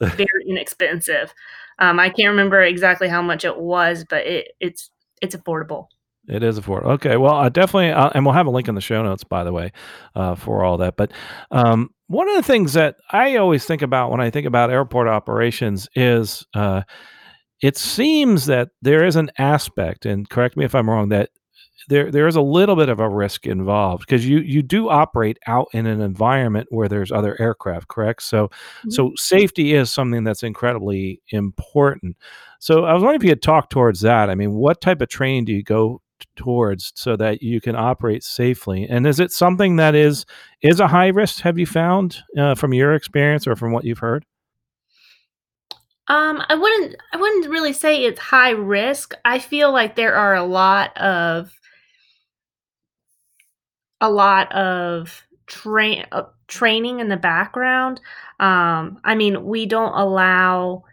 very 0.00 0.44
inexpensive. 0.46 1.34
Um, 1.78 1.98
I 1.98 2.08
can't 2.10 2.30
remember 2.30 2.62
exactly 2.62 3.08
how 3.08 3.22
much 3.22 3.44
it 3.44 3.58
was, 3.58 4.04
but 4.08 4.26
it, 4.26 4.48
it's 4.60 4.90
it's 5.20 5.36
affordable. 5.36 5.86
It 6.28 6.42
is 6.42 6.58
affordable. 6.58 6.92
Okay, 6.92 7.16
well, 7.16 7.34
I 7.34 7.48
definitely, 7.48 7.90
uh, 7.90 8.10
and 8.14 8.24
we'll 8.24 8.34
have 8.34 8.46
a 8.46 8.50
link 8.50 8.68
in 8.68 8.76
the 8.76 8.80
show 8.80 9.02
notes, 9.02 9.24
by 9.24 9.42
the 9.42 9.52
way, 9.52 9.72
uh, 10.14 10.36
for 10.36 10.62
all 10.64 10.76
that. 10.78 10.96
But 10.96 11.12
um, 11.50 11.90
one 12.06 12.28
of 12.28 12.36
the 12.36 12.44
things 12.44 12.74
that 12.74 12.96
I 13.10 13.36
always 13.36 13.64
think 13.64 13.82
about 13.82 14.10
when 14.10 14.20
I 14.20 14.30
think 14.30 14.46
about 14.46 14.70
airport 14.70 15.08
operations 15.08 15.88
is 15.96 16.46
uh, 16.54 16.82
it 17.60 17.76
seems 17.76 18.46
that 18.46 18.68
there 18.82 19.04
is 19.04 19.16
an 19.16 19.30
aspect, 19.38 20.06
and 20.06 20.28
correct 20.28 20.56
me 20.56 20.64
if 20.64 20.74
I'm 20.74 20.88
wrong, 20.88 21.08
that 21.08 21.30
there 21.88 22.10
there 22.10 22.28
is 22.28 22.36
a 22.36 22.42
little 22.42 22.76
bit 22.76 22.88
of 22.88 23.00
a 23.00 23.08
risk 23.08 23.46
involved 23.46 24.06
because 24.06 24.26
you 24.26 24.38
you 24.38 24.62
do 24.62 24.88
operate 24.88 25.38
out 25.46 25.68
in 25.72 25.86
an 25.86 26.00
environment 26.00 26.68
where 26.70 26.88
there's 26.88 27.12
other 27.12 27.40
aircraft 27.40 27.88
correct? 27.88 28.22
So 28.22 28.48
mm-hmm. 28.48 28.90
so 28.90 29.12
safety 29.16 29.74
is 29.74 29.90
something 29.90 30.24
that's 30.24 30.42
incredibly 30.42 31.20
important. 31.28 32.16
So 32.60 32.84
i 32.84 32.92
was 32.92 33.02
wondering 33.02 33.20
if 33.20 33.24
you 33.24 33.30
could 33.30 33.42
talk 33.42 33.70
towards 33.70 34.00
that. 34.02 34.30
I 34.30 34.34
mean 34.34 34.52
what 34.52 34.80
type 34.80 35.00
of 35.00 35.08
training 35.08 35.46
do 35.46 35.52
you 35.52 35.62
go 35.62 36.00
towards 36.36 36.92
so 36.94 37.16
that 37.16 37.42
you 37.42 37.60
can 37.60 37.74
operate 37.74 38.22
safely? 38.22 38.86
And 38.88 39.06
is 39.06 39.18
it 39.18 39.32
something 39.32 39.76
that 39.76 39.94
is 39.94 40.24
is 40.62 40.80
a 40.80 40.88
high 40.88 41.08
risk 41.08 41.40
have 41.42 41.58
you 41.58 41.66
found 41.66 42.18
uh, 42.38 42.54
from 42.54 42.72
your 42.72 42.94
experience 42.94 43.46
or 43.46 43.56
from 43.56 43.72
what 43.72 43.84
you've 43.84 43.98
heard? 43.98 44.24
Um, 46.08 46.42
I 46.48 46.54
wouldn't 46.54 46.96
I 47.12 47.16
wouldn't 47.16 47.48
really 47.48 47.72
say 47.72 48.04
it's 48.04 48.20
high 48.20 48.50
risk. 48.50 49.14
I 49.24 49.38
feel 49.38 49.72
like 49.72 49.96
there 49.96 50.14
are 50.14 50.34
a 50.34 50.44
lot 50.44 50.96
of 50.96 51.52
a 54.02 54.10
lot 54.10 54.52
of 54.52 55.22
train 55.46 56.04
uh, 56.12 56.24
training 56.48 57.00
in 57.00 57.08
the 57.08 57.16
background. 57.16 58.00
Um, 58.40 59.00
I 59.04 59.14
mean, 59.14 59.44
we 59.44 59.64
don't 59.64 59.94
allow 59.94 60.84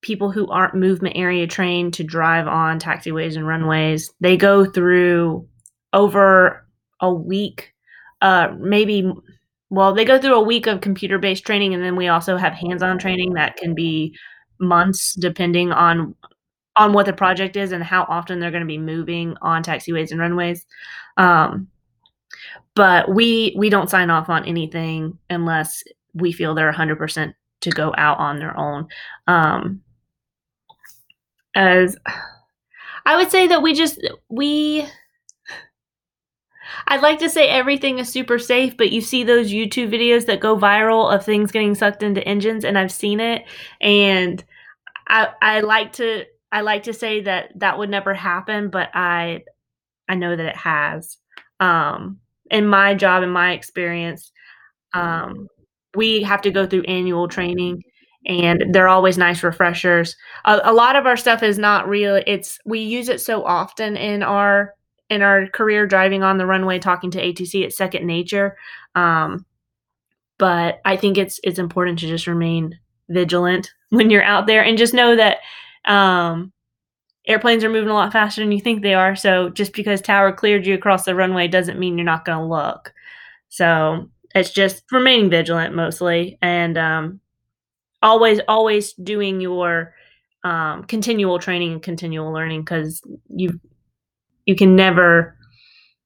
people 0.00 0.30
who 0.30 0.48
aren't 0.48 0.74
movement 0.74 1.16
area 1.16 1.46
trained 1.46 1.94
to 1.94 2.04
drive 2.04 2.46
on 2.46 2.78
taxiways 2.78 3.36
and 3.36 3.46
runways. 3.46 4.12
They 4.20 4.36
go 4.36 4.64
through 4.64 5.46
over 5.92 6.66
a 7.00 7.12
week, 7.12 7.74
uh, 8.22 8.54
maybe. 8.56 9.12
Well, 9.68 9.94
they 9.94 10.04
go 10.04 10.20
through 10.20 10.34
a 10.34 10.42
week 10.42 10.66
of 10.66 10.80
computer 10.80 11.18
based 11.18 11.44
training, 11.44 11.74
and 11.74 11.82
then 11.82 11.96
we 11.96 12.08
also 12.08 12.36
have 12.36 12.52
hands 12.52 12.82
on 12.82 12.98
training 12.98 13.34
that 13.34 13.56
can 13.56 13.74
be 13.74 14.16
months, 14.60 15.14
depending 15.14 15.72
on 15.72 16.14
on 16.76 16.92
what 16.92 17.06
the 17.06 17.12
project 17.12 17.56
is 17.56 17.72
and 17.72 17.82
how 17.84 18.06
often 18.08 18.38
they're 18.38 18.50
going 18.50 18.62
to 18.62 18.66
be 18.66 18.78
moving 18.78 19.36
on 19.42 19.62
taxiways 19.62 20.10
and 20.10 20.20
runways. 20.20 20.64
Um, 21.16 21.68
but 22.74 23.12
we 23.12 23.54
we 23.56 23.68
don't 23.70 23.90
sign 23.90 24.10
off 24.10 24.28
on 24.28 24.44
anything 24.44 25.18
unless 25.30 25.82
we 26.14 26.32
feel 26.32 26.54
they're 26.54 26.72
100% 26.72 27.34
to 27.60 27.70
go 27.70 27.94
out 27.96 28.18
on 28.18 28.38
their 28.38 28.56
own 28.58 28.86
um 29.28 29.80
as 31.54 31.96
i 33.06 33.16
would 33.16 33.30
say 33.30 33.46
that 33.46 33.62
we 33.62 33.74
just 33.74 34.00
we 34.28 34.86
I'd 36.86 37.02
like 37.02 37.18
to 37.20 37.30
say 37.30 37.48
everything 37.48 37.98
is 37.98 38.08
super 38.08 38.38
safe, 38.38 38.76
but 38.76 38.92
you 38.92 39.00
see 39.00 39.24
those 39.24 39.52
YouTube 39.52 39.92
videos 39.92 40.26
that 40.26 40.40
go 40.40 40.56
viral 40.56 41.14
of 41.14 41.24
things 41.24 41.52
getting 41.52 41.74
sucked 41.74 42.02
into 42.02 42.26
engines, 42.26 42.64
and 42.64 42.78
I've 42.78 42.92
seen 42.92 43.20
it. 43.20 43.44
And 43.80 44.42
I 45.08 45.28
I 45.40 45.60
like 45.60 45.92
to 45.94 46.24
I 46.50 46.62
like 46.62 46.84
to 46.84 46.92
say 46.92 47.20
that 47.22 47.52
that 47.56 47.78
would 47.78 47.90
never 47.90 48.14
happen, 48.14 48.70
but 48.70 48.90
I 48.94 49.44
I 50.08 50.14
know 50.14 50.36
that 50.36 50.46
it 50.46 50.56
has. 50.56 51.18
Um, 51.60 52.18
in 52.52 52.66
my 52.66 52.94
job, 52.94 53.22
in 53.22 53.30
my 53.30 53.52
experience, 53.52 54.30
um, 54.94 55.48
we 55.96 56.22
have 56.22 56.42
to 56.42 56.50
go 56.50 56.66
through 56.66 56.82
annual 56.82 57.26
training 57.26 57.82
and 58.26 58.66
they're 58.70 58.88
always 58.88 59.18
nice 59.18 59.42
refreshers. 59.42 60.14
A, 60.44 60.60
a, 60.64 60.72
lot 60.72 60.94
of 60.94 61.06
our 61.06 61.16
stuff 61.16 61.42
is 61.42 61.58
not 61.58 61.88
real. 61.88 62.22
It's 62.26 62.58
we 62.64 62.80
use 62.80 63.08
it 63.08 63.20
so 63.20 63.42
often 63.42 63.96
in 63.96 64.22
our 64.22 64.74
in 65.10 65.22
our 65.22 65.48
career 65.48 65.86
driving 65.86 66.22
on 66.22 66.38
the 66.38 66.46
runway, 66.46 66.78
talking 66.78 67.10
to 67.10 67.20
ATC. 67.20 67.64
It's 67.64 67.76
second 67.76 68.06
nature. 68.06 68.56
Um, 68.94 69.44
but 70.38 70.80
I 70.84 70.96
think 70.96 71.18
it's 71.18 71.40
it's 71.42 71.58
important 71.58 71.98
to 72.00 72.06
just 72.06 72.26
remain 72.26 72.78
vigilant 73.08 73.72
when 73.90 74.10
you're 74.10 74.22
out 74.22 74.46
there 74.46 74.62
and 74.62 74.78
just 74.78 74.94
know 74.94 75.16
that 75.16 75.38
um, 75.84 76.52
airplanes 77.26 77.64
are 77.64 77.70
moving 77.70 77.90
a 77.90 77.94
lot 77.94 78.12
faster 78.12 78.40
than 78.40 78.52
you 78.52 78.60
think 78.60 78.82
they 78.82 78.94
are. 78.94 79.14
So 79.14 79.50
just 79.50 79.72
because 79.72 80.00
tower 80.00 80.32
cleared 80.32 80.66
you 80.66 80.74
across 80.74 81.04
the 81.04 81.14
runway 81.14 81.48
doesn't 81.48 81.78
mean 81.78 81.96
you're 81.96 82.04
not 82.04 82.24
going 82.24 82.38
to 82.38 82.44
look. 82.44 82.92
So 83.48 84.08
it's 84.34 84.50
just 84.50 84.84
remaining 84.90 85.30
vigilant 85.30 85.74
mostly 85.74 86.38
and 86.42 86.76
um, 86.76 87.20
always, 88.02 88.40
always 88.48 88.92
doing 88.94 89.40
your 89.40 89.94
um, 90.44 90.84
continual 90.84 91.38
training 91.38 91.72
and 91.72 91.82
continual 91.82 92.32
learning 92.32 92.62
because 92.62 93.02
you 93.28 93.60
you 94.44 94.56
can 94.56 94.74
never 94.74 95.36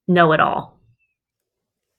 know 0.09 0.33
it 0.33 0.41
all. 0.41 0.79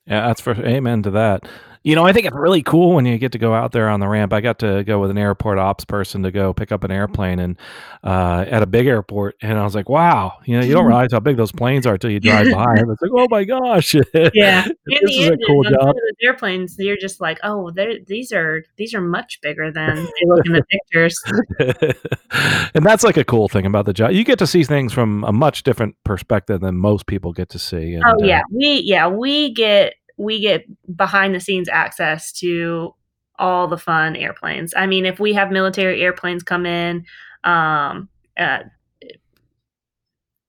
Yeah, 0.06 0.28
that's 0.28 0.42
for 0.42 0.54
amen 0.54 1.04
to 1.04 1.12
that. 1.12 1.48
You 1.84 1.96
know, 1.96 2.06
I 2.06 2.14
think 2.14 2.26
it's 2.26 2.36
really 2.36 2.62
cool 2.62 2.96
when 2.96 3.06
you 3.06 3.18
get 3.18 3.32
to 3.34 3.38
go 3.38 3.54
out 3.54 3.72
there 3.72 3.90
on 3.90 4.00
the 4.00 4.08
ramp. 4.08 4.34
I 4.34 4.42
got 4.42 4.60
to 4.60 4.84
go 4.84 5.00
with 5.00 5.12
an 5.12 5.18
airport 5.18 5.58
ops 5.58 5.86
person 5.86 6.24
to 6.24 6.32
go 6.32 6.54
pick 6.54 6.72
up 6.72 6.84
an 6.84 6.92
airplane 6.92 7.40
and 7.40 7.58
uh, 8.04 8.46
at 8.50 8.62
a 8.62 8.66
big 8.66 8.88
airport, 8.88 9.36
and 9.42 9.58
I 9.58 9.64
was 9.64 9.76
like, 9.76 9.90
"Wow!" 9.90 10.34
You 10.46 10.60
know, 10.60 10.66
you 10.66 10.74
don't 10.74 10.82
mm-hmm. 10.82 10.90
realize 10.90 11.12
how 11.12 11.20
big 11.20 11.38
those 11.38 11.52
planes 11.52 11.86
are 11.86 11.94
until 11.94 12.10
you 12.10 12.20
drive 12.20 12.52
by. 12.52 12.76
It's 12.78 13.02
like, 13.02 13.12
"Oh 13.14 13.28
my 13.30 13.44
gosh!" 13.44 13.96
Yeah, 14.34 14.68
this 14.86 15.00
is 15.10 15.30
a 15.30 15.38
cool 15.48 15.64
job. 15.64 15.96
airplanes, 16.22 16.76
you're 16.78 16.98
just 16.98 17.22
like, 17.22 17.40
"Oh, 17.44 17.72
these 17.72 18.32
are 18.32 18.64
these 18.78 18.94
are 18.94 19.02
much 19.02 19.40
bigger 19.42 19.72
than 19.72 19.96
they 19.96 20.26
look 20.26 20.46
in 20.46 20.54
the 20.54 20.64
pictures." 20.64 21.22
and 22.74 22.86
that's 22.86 23.04
like 23.04 23.18
a 23.18 23.24
cool 23.24 23.48
thing 23.48 23.66
about 23.66 23.86
the 23.86 23.94
job. 23.94 24.12
You 24.12 24.24
get 24.24 24.40
to 24.40 24.48
see 24.48 24.64
things 24.64 24.94
from 24.94 25.24
a 25.24 25.32
much 25.32 25.64
different 25.64 25.96
perspective 26.04 26.62
than 26.62 26.78
most 26.78 27.08
people 27.08 27.34
get 27.34 27.50
to 27.50 27.60
see. 27.60 27.94
And, 27.96 28.04
oh 28.06 28.24
yeah, 28.24 28.40
uh, 28.40 28.44
we 28.52 28.82
yeah 28.86 29.08
we 29.08 29.54
get 29.54 29.94
we 30.18 30.40
get 30.42 30.66
behind 30.96 31.34
the 31.34 31.40
scenes 31.40 31.70
access 31.70 32.32
to 32.34 32.94
all 33.40 33.68
the 33.68 33.78
fun 33.78 34.16
airplanes. 34.16 34.74
I 34.76 34.88
mean, 34.88 35.06
if 35.06 35.20
we 35.20 35.34
have 35.34 35.52
military 35.52 36.02
airplanes 36.02 36.44
come 36.44 36.66
in, 36.66 37.06
um, 37.44 38.10
uh, 38.40 38.60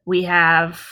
we 0.06 0.22
have 0.22 0.82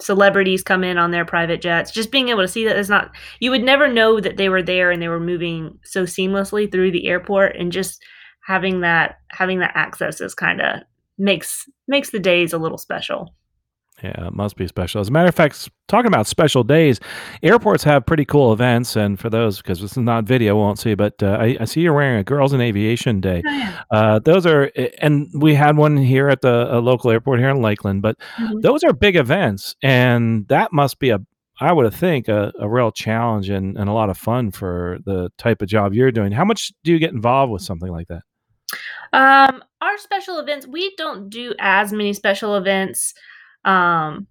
celebrities 0.00 0.62
come 0.62 0.84
in 0.84 0.98
on 0.98 1.10
their 1.10 1.24
private 1.24 1.60
jets. 1.60 1.90
Just 1.90 2.12
being 2.12 2.28
able 2.28 2.42
to 2.42 2.48
see 2.48 2.64
that 2.66 2.76
is 2.76 2.90
not, 2.90 3.10
you 3.40 3.50
would 3.50 3.64
never 3.64 3.88
know 3.88 4.20
that 4.20 4.36
they 4.36 4.48
were 4.48 4.62
there 4.62 4.90
and 4.90 5.00
they 5.02 5.08
were 5.08 5.18
moving 5.18 5.78
so 5.84 6.04
seamlessly 6.04 6.70
through 6.70 6.92
the 6.92 7.08
airport, 7.08 7.56
and 7.56 7.72
just 7.72 8.02
having 8.46 8.80
that 8.82 9.16
having 9.30 9.58
that 9.58 9.72
access 9.74 10.20
is 10.20 10.34
kind 10.34 10.60
of 10.60 10.82
makes 11.18 11.68
makes 11.86 12.10
the 12.10 12.20
days 12.20 12.52
a 12.52 12.58
little 12.58 12.78
special. 12.78 13.34
Yeah, 14.02 14.28
it 14.28 14.32
must 14.32 14.56
be 14.56 14.68
special. 14.68 15.00
As 15.00 15.08
a 15.08 15.10
matter 15.10 15.28
of 15.28 15.34
fact, 15.34 15.68
talking 15.88 16.06
about 16.06 16.28
special 16.28 16.62
days, 16.62 17.00
airports 17.42 17.82
have 17.82 18.06
pretty 18.06 18.24
cool 18.24 18.52
events. 18.52 18.94
And 18.94 19.18
for 19.18 19.28
those, 19.28 19.58
because 19.58 19.80
this 19.80 19.92
is 19.92 19.96
not 19.96 20.24
video, 20.24 20.54
we 20.54 20.60
won't 20.60 20.78
see, 20.78 20.94
but 20.94 21.20
uh, 21.20 21.36
I, 21.40 21.56
I, 21.60 21.64
see 21.64 21.80
you're 21.80 21.92
wearing 21.92 22.18
a 22.18 22.24
Girls 22.24 22.52
in 22.52 22.60
Aviation 22.60 23.20
Day. 23.20 23.42
Oh, 23.44 23.50
yeah. 23.50 23.82
uh, 23.90 24.18
those 24.20 24.46
are, 24.46 24.70
and 25.00 25.28
we 25.34 25.54
had 25.54 25.76
one 25.76 25.96
here 25.96 26.28
at 26.28 26.42
the 26.42 26.80
local 26.80 27.10
airport 27.10 27.40
here 27.40 27.48
in 27.48 27.60
Lakeland, 27.60 28.02
but 28.02 28.16
mm-hmm. 28.36 28.60
those 28.60 28.84
are 28.84 28.92
big 28.92 29.16
events. 29.16 29.74
And 29.82 30.46
that 30.46 30.72
must 30.72 31.00
be 31.00 31.10
a, 31.10 31.18
I 31.60 31.72
would 31.72 31.92
think, 31.92 32.28
a, 32.28 32.52
a 32.60 32.68
real 32.68 32.92
challenge 32.92 33.48
and, 33.48 33.76
and 33.76 33.88
a 33.88 33.92
lot 33.92 34.10
of 34.10 34.16
fun 34.16 34.52
for 34.52 34.98
the 35.06 35.30
type 35.38 35.60
of 35.60 35.68
job 35.68 35.92
you're 35.92 36.12
doing. 36.12 36.30
How 36.30 36.44
much 36.44 36.72
do 36.84 36.92
you 36.92 37.00
get 37.00 37.12
involved 37.12 37.50
with 37.50 37.62
something 37.62 37.90
like 37.90 38.06
that? 38.06 38.22
Um, 39.12 39.64
our 39.80 39.98
special 39.98 40.38
events, 40.38 40.68
we 40.68 40.94
don't 40.96 41.30
do 41.30 41.54
as 41.58 41.92
many 41.92 42.12
special 42.12 42.56
events. 42.56 43.14
Um, 43.68 44.26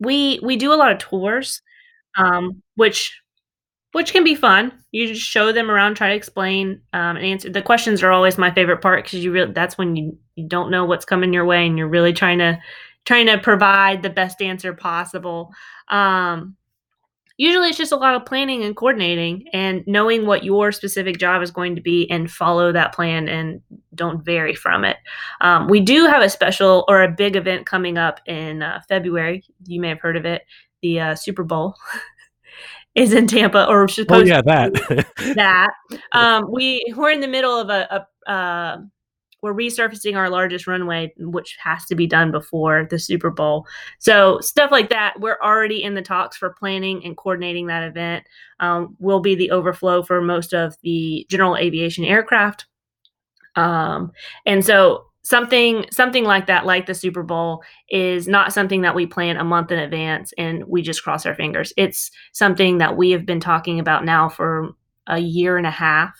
we 0.00 0.40
we 0.42 0.56
do 0.56 0.72
a 0.72 0.76
lot 0.76 0.92
of 0.92 0.98
tours, 0.98 1.62
um, 2.16 2.62
which 2.76 3.20
which 3.92 4.12
can 4.12 4.24
be 4.24 4.34
fun. 4.34 4.72
You 4.92 5.08
just 5.08 5.22
show 5.22 5.52
them 5.52 5.70
around, 5.70 5.94
try 5.94 6.10
to 6.10 6.14
explain, 6.14 6.82
um, 6.92 7.16
and 7.16 7.24
answer. 7.24 7.50
The 7.50 7.62
questions 7.62 8.02
are 8.02 8.12
always 8.12 8.36
my 8.38 8.50
favorite 8.50 8.82
part 8.82 9.04
because 9.04 9.24
you 9.24 9.32
really 9.32 9.52
that's 9.52 9.78
when 9.78 9.96
you 9.96 10.18
you 10.34 10.46
don't 10.46 10.70
know 10.70 10.84
what's 10.84 11.04
coming 11.04 11.32
your 11.32 11.44
way, 11.46 11.66
and 11.66 11.78
you're 11.78 11.88
really 11.88 12.12
trying 12.12 12.38
to 12.38 12.58
trying 13.04 13.26
to 13.26 13.38
provide 13.38 14.02
the 14.02 14.10
best 14.10 14.42
answer 14.42 14.74
possible. 14.74 15.52
Um, 15.88 16.56
usually 17.36 17.68
it's 17.68 17.78
just 17.78 17.92
a 17.92 17.96
lot 17.96 18.14
of 18.14 18.24
planning 18.24 18.62
and 18.64 18.76
coordinating 18.76 19.44
and 19.52 19.84
knowing 19.86 20.26
what 20.26 20.44
your 20.44 20.72
specific 20.72 21.18
job 21.18 21.42
is 21.42 21.50
going 21.50 21.74
to 21.76 21.82
be 21.82 22.08
and 22.10 22.30
follow 22.30 22.72
that 22.72 22.94
plan 22.94 23.28
and 23.28 23.60
don't 23.94 24.24
vary 24.24 24.54
from 24.54 24.84
it. 24.84 24.96
Um, 25.40 25.68
we 25.68 25.80
do 25.80 26.06
have 26.06 26.22
a 26.22 26.30
special 26.30 26.84
or 26.88 27.02
a 27.02 27.10
big 27.10 27.36
event 27.36 27.66
coming 27.66 27.98
up 27.98 28.20
in 28.26 28.62
uh, 28.62 28.80
February. 28.88 29.44
You 29.64 29.80
may 29.80 29.90
have 29.90 30.00
heard 30.00 30.16
of 30.16 30.24
it, 30.24 30.42
the 30.82 31.00
uh, 31.00 31.14
Super 31.14 31.44
Bowl. 31.44 31.74
is 32.94 33.12
in 33.12 33.26
Tampa 33.26 33.66
or 33.68 33.86
supposed 33.88 34.24
oh 34.24 34.34
yeah 34.34 34.40
that 34.40 34.72
that 35.36 35.70
um, 36.12 36.46
we 36.50 36.82
we're 36.96 37.10
in 37.10 37.20
the 37.20 37.28
middle 37.28 37.60
of 37.60 37.68
a, 37.68 38.06
a 38.26 38.30
uh, 38.30 38.78
we're 39.46 39.54
resurfacing 39.54 40.16
our 40.16 40.28
largest 40.28 40.66
runway, 40.66 41.14
which 41.18 41.56
has 41.62 41.84
to 41.86 41.94
be 41.94 42.06
done 42.06 42.32
before 42.32 42.86
the 42.90 42.98
Super 42.98 43.30
Bowl. 43.30 43.66
So 44.00 44.40
stuff 44.40 44.72
like 44.72 44.90
that, 44.90 45.20
we're 45.20 45.38
already 45.42 45.82
in 45.82 45.94
the 45.94 46.02
talks 46.02 46.36
for 46.36 46.50
planning 46.50 47.04
and 47.04 47.16
coordinating 47.16 47.68
that 47.68 47.84
event. 47.84 48.26
Um, 48.58 48.96
will 48.98 49.20
be 49.20 49.34
the 49.34 49.50
overflow 49.50 50.02
for 50.02 50.20
most 50.20 50.52
of 50.52 50.76
the 50.82 51.26
general 51.30 51.56
aviation 51.56 52.04
aircraft, 52.04 52.66
um, 53.54 54.12
and 54.44 54.64
so 54.64 55.06
something 55.22 55.84
something 55.90 56.24
like 56.24 56.46
that, 56.46 56.66
like 56.66 56.86
the 56.86 56.94
Super 56.94 57.22
Bowl, 57.22 57.62
is 57.90 58.28
not 58.28 58.52
something 58.52 58.82
that 58.82 58.94
we 58.94 59.06
plan 59.06 59.36
a 59.36 59.44
month 59.44 59.70
in 59.70 59.78
advance 59.78 60.32
and 60.38 60.64
we 60.66 60.82
just 60.82 61.02
cross 61.02 61.26
our 61.26 61.34
fingers. 61.34 61.72
It's 61.76 62.10
something 62.32 62.78
that 62.78 62.96
we 62.96 63.10
have 63.10 63.26
been 63.26 63.40
talking 63.40 63.80
about 63.80 64.04
now 64.04 64.28
for 64.28 64.70
a 65.06 65.18
year 65.18 65.56
and 65.56 65.66
a 65.66 65.70
half. 65.70 66.16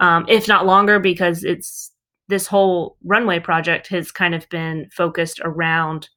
Um, 0.00 0.26
if 0.28 0.48
not 0.48 0.66
longer, 0.66 0.98
because 0.98 1.44
it's 1.44 1.92
this 2.28 2.46
whole 2.46 2.96
runway 3.04 3.38
project 3.38 3.88
has 3.88 4.10
kind 4.10 4.34
of 4.34 4.48
been 4.48 4.88
focused 4.92 5.40
around 5.44 6.08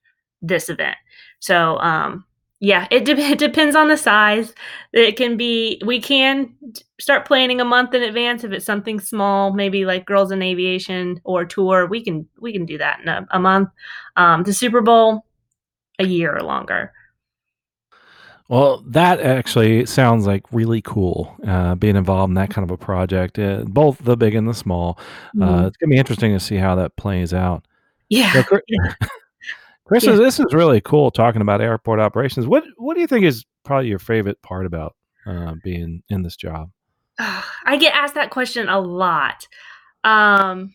this 0.41 0.69
event. 0.69 0.95
So, 1.39 1.77
um, 1.79 2.25
yeah, 2.59 2.87
it, 2.89 3.05
de- 3.05 3.11
it 3.31 3.39
depends 3.39 3.75
on 3.75 3.87
the 3.87 3.97
size. 3.97 4.53
It 4.93 5.17
can 5.17 5.37
be, 5.37 5.81
we 5.85 6.01
can 6.01 6.53
start 6.99 7.25
planning 7.25 7.61
a 7.61 7.65
month 7.65 7.93
in 7.93 8.01
advance 8.03 8.43
if 8.43 8.51
it's 8.51 8.65
something 8.65 8.99
small, 8.99 9.53
maybe 9.53 9.85
like 9.85 10.05
Girls 10.05 10.31
in 10.31 10.41
Aviation 10.41 11.21
or 11.23 11.45
tour. 11.45 11.85
We 11.85 12.03
can 12.03 12.27
we 12.39 12.51
can 12.51 12.65
do 12.65 12.77
that 12.77 12.99
in 13.01 13.07
a, 13.07 13.27
a 13.31 13.39
month. 13.39 13.69
Um, 14.15 14.43
the 14.43 14.53
Super 14.53 14.81
Bowl, 14.81 15.25
a 15.99 16.05
year 16.05 16.35
or 16.35 16.41
longer. 16.41 16.93
Well, 18.49 18.81
that 18.87 19.19
actually 19.19 19.85
sounds 19.85 20.25
like 20.25 20.43
really 20.53 20.81
cool. 20.81 21.35
Uh, 21.45 21.75
being 21.75 21.97
involved 21.97 22.31
in 22.31 22.35
that 22.35 22.49
kind 22.49 22.63
of 22.63 22.71
a 22.71 22.77
project, 22.77 23.37
uh, 23.37 23.63
both 23.67 23.97
the 23.99 24.15
big 24.15 24.35
and 24.35 24.47
the 24.47 24.53
small. 24.53 24.97
Uh, 25.41 25.45
Mhm. 25.63 25.67
it's 25.67 25.77
gonna 25.77 25.89
be 25.91 25.97
interesting 25.97 26.31
to 26.33 26.39
see 26.39 26.55
how 26.55 26.75
that 26.75 26.95
plays 26.95 27.33
out. 27.33 27.65
Yeah, 28.09 28.31
So, 28.31 28.43
Chris, 28.43 28.61
yeah, 28.69 28.93
Chris, 29.85 30.05
yeah. 30.05 30.15
this 30.15 30.39
is 30.39 30.53
really 30.53 30.79
cool 30.79 31.11
talking 31.11 31.41
about 31.41 31.59
airport 31.59 31.99
operations. 31.99 32.47
What 32.47 32.63
What 32.77 32.93
do 32.93 33.01
you 33.01 33.07
think 33.07 33.25
is 33.25 33.43
probably 33.65 33.89
your 33.89 33.99
favorite 33.99 34.41
part 34.41 34.65
about 34.65 34.95
uh, 35.25 35.55
being 35.61 36.03
in 36.09 36.23
this 36.23 36.37
job? 36.37 36.69
I 37.19 37.77
get 37.77 37.93
asked 37.95 38.13
that 38.15 38.29
question 38.29 38.69
a 38.69 38.79
lot. 38.79 39.45
Um, 40.05 40.73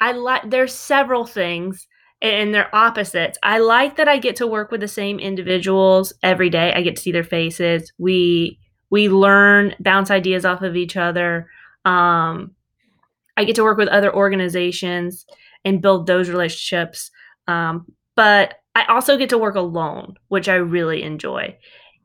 I 0.00 0.12
like 0.12 0.48
there's 0.48 0.72
several 0.74 1.26
things 1.26 1.86
and 2.20 2.52
they're 2.52 2.74
opposites. 2.74 3.38
I 3.42 3.58
like 3.58 3.96
that 3.96 4.08
I 4.08 4.18
get 4.18 4.36
to 4.36 4.46
work 4.46 4.70
with 4.70 4.80
the 4.80 4.88
same 4.88 5.18
individuals 5.18 6.12
every 6.22 6.50
day. 6.50 6.72
I 6.74 6.82
get 6.82 6.96
to 6.96 7.02
see 7.02 7.12
their 7.12 7.24
faces. 7.24 7.92
We 7.98 8.58
we 8.90 9.08
learn, 9.08 9.74
bounce 9.80 10.10
ideas 10.10 10.44
off 10.44 10.62
of 10.62 10.74
each 10.74 10.96
other. 10.96 11.48
Um, 11.84 12.52
I 13.36 13.44
get 13.44 13.54
to 13.56 13.62
work 13.62 13.78
with 13.78 13.88
other 13.88 14.14
organizations 14.14 15.26
and 15.64 15.82
build 15.82 16.06
those 16.06 16.30
relationships. 16.30 17.10
Um, 17.46 17.86
but 18.16 18.54
I 18.74 18.84
also 18.86 19.16
get 19.16 19.28
to 19.30 19.38
work 19.38 19.56
alone, 19.56 20.14
which 20.28 20.48
I 20.48 20.54
really 20.54 21.02
enjoy. 21.02 21.56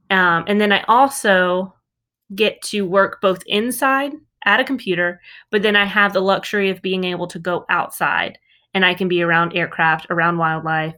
Um, 0.10 0.44
and 0.48 0.60
then 0.60 0.72
I 0.72 0.84
also 0.88 1.74
get 2.36 2.62
to 2.64 2.82
work 2.82 3.22
both 3.22 3.44
inside 3.48 4.12
at 4.46 4.60
a 4.60 4.64
computer, 4.64 5.22
but 5.52 5.62
then 5.62 5.76
I 5.76 5.86
have 5.86 6.14
the 6.14 6.22
luxury 6.22 6.70
of 6.70 6.82
being 6.82 7.04
able 7.06 7.28
to 7.28 7.40
go 7.40 7.66
outside 7.70 8.38
and 8.74 8.86
I 8.86 8.94
can 8.94 9.08
be 9.08 9.22
around 9.22 9.56
aircraft, 9.56 10.08
around 10.10 10.38
wildlife. 10.38 10.96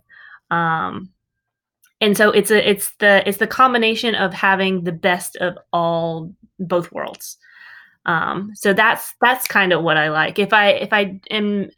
Um, 0.51 1.11
and 2.01 2.15
so 2.17 2.29
it's 2.31 2.51
a 2.51 2.69
it's 2.69 2.91
the 2.99 3.27
it's 3.27 3.37
the 3.37 3.47
combination 3.47 4.15
of 4.15 4.33
having 4.33 4.83
the 4.83 4.91
best 4.91 5.35
of 5.37 5.57
all 5.71 6.33
both 6.59 6.91
worlds. 6.91 7.37
Um, 8.05 8.51
so 8.53 8.73
that's 8.73 9.13
that's 9.21 9.47
kind 9.47 9.73
of 9.73 9.83
what 9.83 9.97
I 9.97 10.09
like. 10.09 10.37
If 10.37 10.53
I 10.53 10.69
if 10.71 10.93
I 10.93 11.19
am 11.31 11.69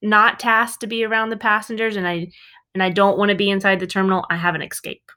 not 0.00 0.38
tasked 0.38 0.80
to 0.80 0.86
be 0.86 1.04
around 1.04 1.30
the 1.30 1.36
passengers 1.36 1.96
and 1.96 2.06
I 2.06 2.28
and 2.74 2.82
I 2.82 2.90
don't 2.90 3.18
want 3.18 3.30
to 3.30 3.34
be 3.34 3.50
inside 3.50 3.80
the 3.80 3.86
terminal, 3.86 4.24
I 4.30 4.36
have 4.36 4.54
an 4.54 4.62
escape. 4.62 5.10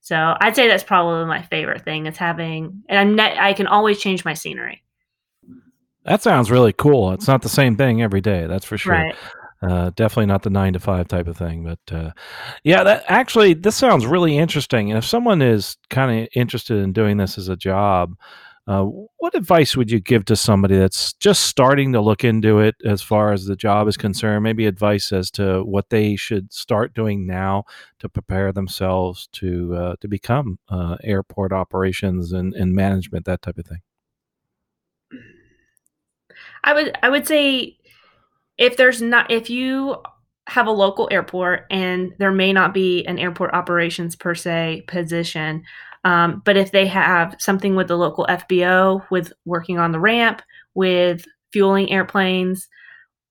So 0.00 0.34
I'd 0.40 0.56
say 0.56 0.68
that's 0.68 0.84
probably 0.84 1.26
my 1.26 1.42
favorite 1.42 1.84
thing 1.84 2.06
is 2.06 2.16
having, 2.16 2.82
and 2.88 3.20
I'm 3.20 3.38
I 3.38 3.52
can 3.52 3.66
always 3.66 4.00
change 4.00 4.24
my 4.24 4.34
scenery. 4.34 4.82
That 6.04 6.22
sounds 6.22 6.50
really 6.50 6.72
cool. 6.72 7.12
It's 7.12 7.28
not 7.28 7.42
the 7.42 7.50
same 7.50 7.76
thing 7.76 8.00
every 8.00 8.22
day, 8.22 8.46
that's 8.46 8.64
for 8.64 8.78
sure. 8.78 8.94
Right. 8.94 9.14
Uh, 9.60 9.90
definitely 9.96 10.26
not 10.26 10.42
the 10.42 10.50
nine 10.50 10.72
to 10.72 10.78
five 10.78 11.08
type 11.08 11.26
of 11.26 11.36
thing, 11.36 11.64
but 11.64 11.94
uh, 11.94 12.12
yeah, 12.62 12.84
that 12.84 13.04
actually 13.08 13.54
this 13.54 13.74
sounds 13.74 14.06
really 14.06 14.38
interesting. 14.38 14.90
And 14.90 14.98
if 14.98 15.04
someone 15.04 15.42
is 15.42 15.76
kind 15.90 16.20
of 16.22 16.28
interested 16.34 16.76
in 16.78 16.92
doing 16.92 17.16
this 17.16 17.36
as 17.38 17.48
a 17.48 17.56
job, 17.56 18.14
uh, 18.68 18.84
what 19.16 19.34
advice 19.34 19.74
would 19.76 19.90
you 19.90 19.98
give 19.98 20.26
to 20.26 20.36
somebody 20.36 20.76
that's 20.76 21.14
just 21.14 21.44
starting 21.44 21.90
to 21.90 22.02
look 22.02 22.22
into 22.22 22.58
it 22.60 22.76
as 22.84 23.00
far 23.00 23.32
as 23.32 23.46
the 23.46 23.56
job 23.56 23.88
is 23.88 23.96
concerned? 23.96 24.44
Maybe 24.44 24.66
advice 24.66 25.10
as 25.10 25.30
to 25.32 25.64
what 25.64 25.88
they 25.88 26.16
should 26.16 26.52
start 26.52 26.92
doing 26.92 27.26
now 27.26 27.64
to 27.98 28.10
prepare 28.10 28.52
themselves 28.52 29.26
to 29.32 29.74
uh, 29.74 29.96
to 30.02 30.06
become 30.06 30.58
uh, 30.68 30.98
airport 31.02 31.52
operations 31.52 32.32
and, 32.32 32.54
and 32.54 32.74
management, 32.74 33.24
that 33.24 33.40
type 33.40 33.56
of 33.56 33.64
thing. 33.64 33.80
I 36.62 36.74
would 36.74 36.98
I 37.02 37.08
would 37.08 37.26
say 37.26 37.77
if 38.58 38.76
there's 38.76 39.00
not 39.00 39.30
if 39.30 39.48
you 39.48 39.96
have 40.48 40.66
a 40.66 40.72
local 40.72 41.08
airport 41.10 41.64
and 41.70 42.14
there 42.18 42.32
may 42.32 42.52
not 42.52 42.72
be 42.72 43.04
an 43.06 43.18
airport 43.18 43.52
operations 43.52 44.16
per 44.16 44.34
se 44.34 44.84
position, 44.86 45.62
um, 46.04 46.42
but 46.44 46.56
if 46.56 46.72
they 46.72 46.86
have 46.86 47.36
something 47.38 47.76
with 47.76 47.88
the 47.88 47.96
local 47.96 48.26
FBO 48.28 49.04
with 49.10 49.32
working 49.44 49.78
on 49.78 49.92
the 49.92 50.00
ramp, 50.00 50.42
with 50.74 51.24
fueling 51.52 51.90
airplanes, 51.90 52.68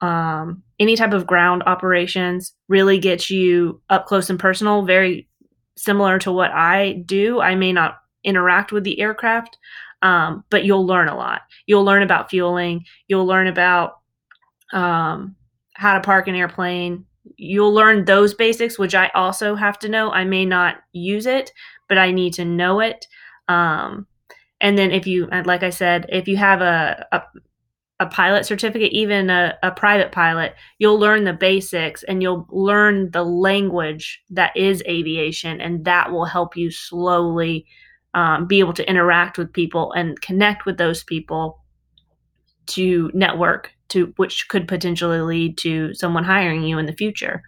um, 0.01 0.61
any 0.79 0.95
type 0.95 1.13
of 1.13 1.25
ground 1.25 1.63
operations 1.65 2.53
really 2.67 2.99
gets 2.99 3.29
you 3.29 3.81
up 3.89 4.05
close 4.05 4.29
and 4.29 4.39
personal, 4.39 4.85
very 4.85 5.27
similar 5.75 6.19
to 6.19 6.31
what 6.31 6.51
I 6.51 7.03
do. 7.05 7.39
I 7.39 7.55
may 7.55 7.73
not 7.73 7.97
interact 8.23 8.71
with 8.71 8.83
the 8.83 8.99
aircraft, 8.99 9.57
um, 10.01 10.43
but 10.49 10.65
you'll 10.65 10.85
learn 10.85 11.07
a 11.07 11.15
lot. 11.15 11.41
You'll 11.65 11.83
learn 11.83 12.03
about 12.03 12.29
fueling. 12.29 12.85
You'll 13.07 13.25
learn 13.25 13.47
about 13.47 13.93
um, 14.73 15.35
how 15.73 15.93
to 15.93 16.01
park 16.01 16.27
an 16.27 16.35
airplane. 16.35 17.05
You'll 17.35 17.73
learn 17.73 18.05
those 18.05 18.33
basics, 18.33 18.79
which 18.79 18.95
I 18.95 19.09
also 19.13 19.55
have 19.55 19.77
to 19.79 19.89
know. 19.89 20.11
I 20.11 20.23
may 20.23 20.45
not 20.45 20.77
use 20.93 21.25
it, 21.25 21.51
but 21.89 21.97
I 21.97 22.11
need 22.11 22.33
to 22.33 22.45
know 22.45 22.79
it. 22.79 23.05
Um, 23.47 24.07
and 24.61 24.77
then 24.77 24.91
if 24.91 25.05
you, 25.05 25.27
like 25.45 25.63
I 25.63 25.69
said, 25.69 26.07
if 26.09 26.27
you 26.27 26.37
have 26.37 26.61
a, 26.61 27.05
a, 27.11 27.21
a 27.99 28.05
pilot 28.07 28.45
certificate, 28.45 28.91
even 28.91 29.29
a, 29.29 29.57
a 29.61 29.71
private 29.71 30.11
pilot, 30.11 30.55
you'll 30.79 30.99
learn 30.99 31.25
the 31.25 31.33
basics 31.33 32.03
and 32.03 32.21
you'll 32.21 32.47
learn 32.49 33.11
the 33.11 33.23
language 33.23 34.23
that 34.29 34.55
is 34.55 34.81
aviation, 34.87 35.61
and 35.61 35.85
that 35.85 36.11
will 36.11 36.25
help 36.25 36.57
you 36.57 36.71
slowly 36.71 37.65
um, 38.13 38.47
be 38.47 38.59
able 38.59 38.73
to 38.73 38.89
interact 38.89 39.37
with 39.37 39.53
people 39.53 39.91
and 39.93 40.19
connect 40.21 40.65
with 40.65 40.77
those 40.77 41.03
people 41.03 41.63
to 42.67 43.11
network 43.13 43.73
to 43.89 44.13
which 44.17 44.47
could 44.49 44.67
potentially 44.67 45.21
lead 45.21 45.57
to 45.59 45.93
someone 45.93 46.23
hiring 46.23 46.63
you 46.63 46.77
in 46.77 46.85
the 46.85 46.93
future. 46.93 47.43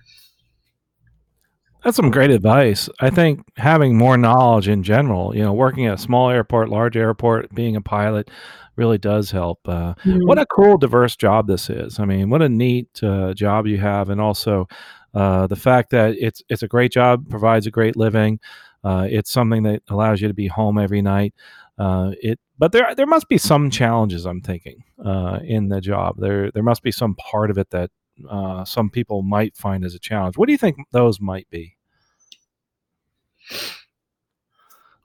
That's 1.84 1.96
some 1.96 2.12
great 2.12 2.30
advice. 2.32 2.90
I 3.00 3.10
think 3.10 3.42
having 3.56 3.98
more 3.98 4.18
knowledge 4.18 4.68
in 4.68 4.84
general, 4.84 5.34
you 5.36 5.42
know, 5.42 5.54
working 5.54 5.86
at 5.86 5.94
a 5.94 5.98
small 5.98 6.30
airport, 6.30 6.68
large 6.70 6.98
airport, 6.98 7.54
being 7.56 7.78
a 7.78 7.82
pilot 7.82 8.30
really 8.76 8.98
does 8.98 9.32
help. 9.32 9.60
Uh, 9.68 9.94
Mhm. 10.06 10.28
what 10.28 10.38
a 10.38 10.46
cool, 10.46 10.78
diverse 10.78 11.16
job 11.16 11.48
this 11.48 11.70
is. 11.70 11.98
I 12.00 12.06
mean, 12.06 12.30
what 12.30 12.42
a 12.42 12.50
neat 12.50 13.02
uh, 13.02 13.34
job 13.34 13.66
you 13.68 13.78
have. 13.78 14.10
And 14.10 14.20
also, 14.22 14.68
Uh, 15.12 15.48
the 15.48 15.56
fact 15.56 15.90
that 15.90 16.14
it's 16.20 16.44
it's 16.50 16.62
a 16.62 16.68
great 16.68 16.92
job, 16.92 17.28
provides 17.32 17.66
a 17.66 17.72
great 17.72 17.98
living. 17.98 18.40
Uh, 18.84 19.08
it's 19.10 19.32
something 19.32 19.64
that 19.64 19.84
allows 19.90 20.22
you 20.22 20.28
to 20.28 20.34
be 20.34 20.48
home 20.48 20.78
every 20.78 21.02
night. 21.02 21.34
Uh, 21.78 22.12
it, 22.22 22.40
but 22.58 22.72
there 22.72 22.94
there 22.96 23.06
must 23.06 23.30
be 23.30 23.38
some 23.38 23.70
challenges. 23.70 24.26
I'm 24.26 24.42
thinking 24.42 24.84
uh, 25.04 25.40
in 25.44 25.70
the 25.70 25.82
job. 25.82 26.18
There 26.18 26.52
there 26.52 26.64
must 26.64 26.84
be 26.84 26.92
some 26.92 27.16
part 27.16 27.52
of 27.52 27.58
it 27.58 27.70
that 27.72 27.92
uh, 28.30 28.66
some 28.66 28.90
people 28.90 29.22
might 29.22 29.56
find 29.56 29.86
as 29.86 29.96
a 29.96 30.00
challenge. 30.00 30.38
What 30.38 30.48
do 30.48 30.52
you 30.52 30.58
think 30.58 30.78
those 30.92 31.22
might 31.22 31.50
be? 31.50 31.78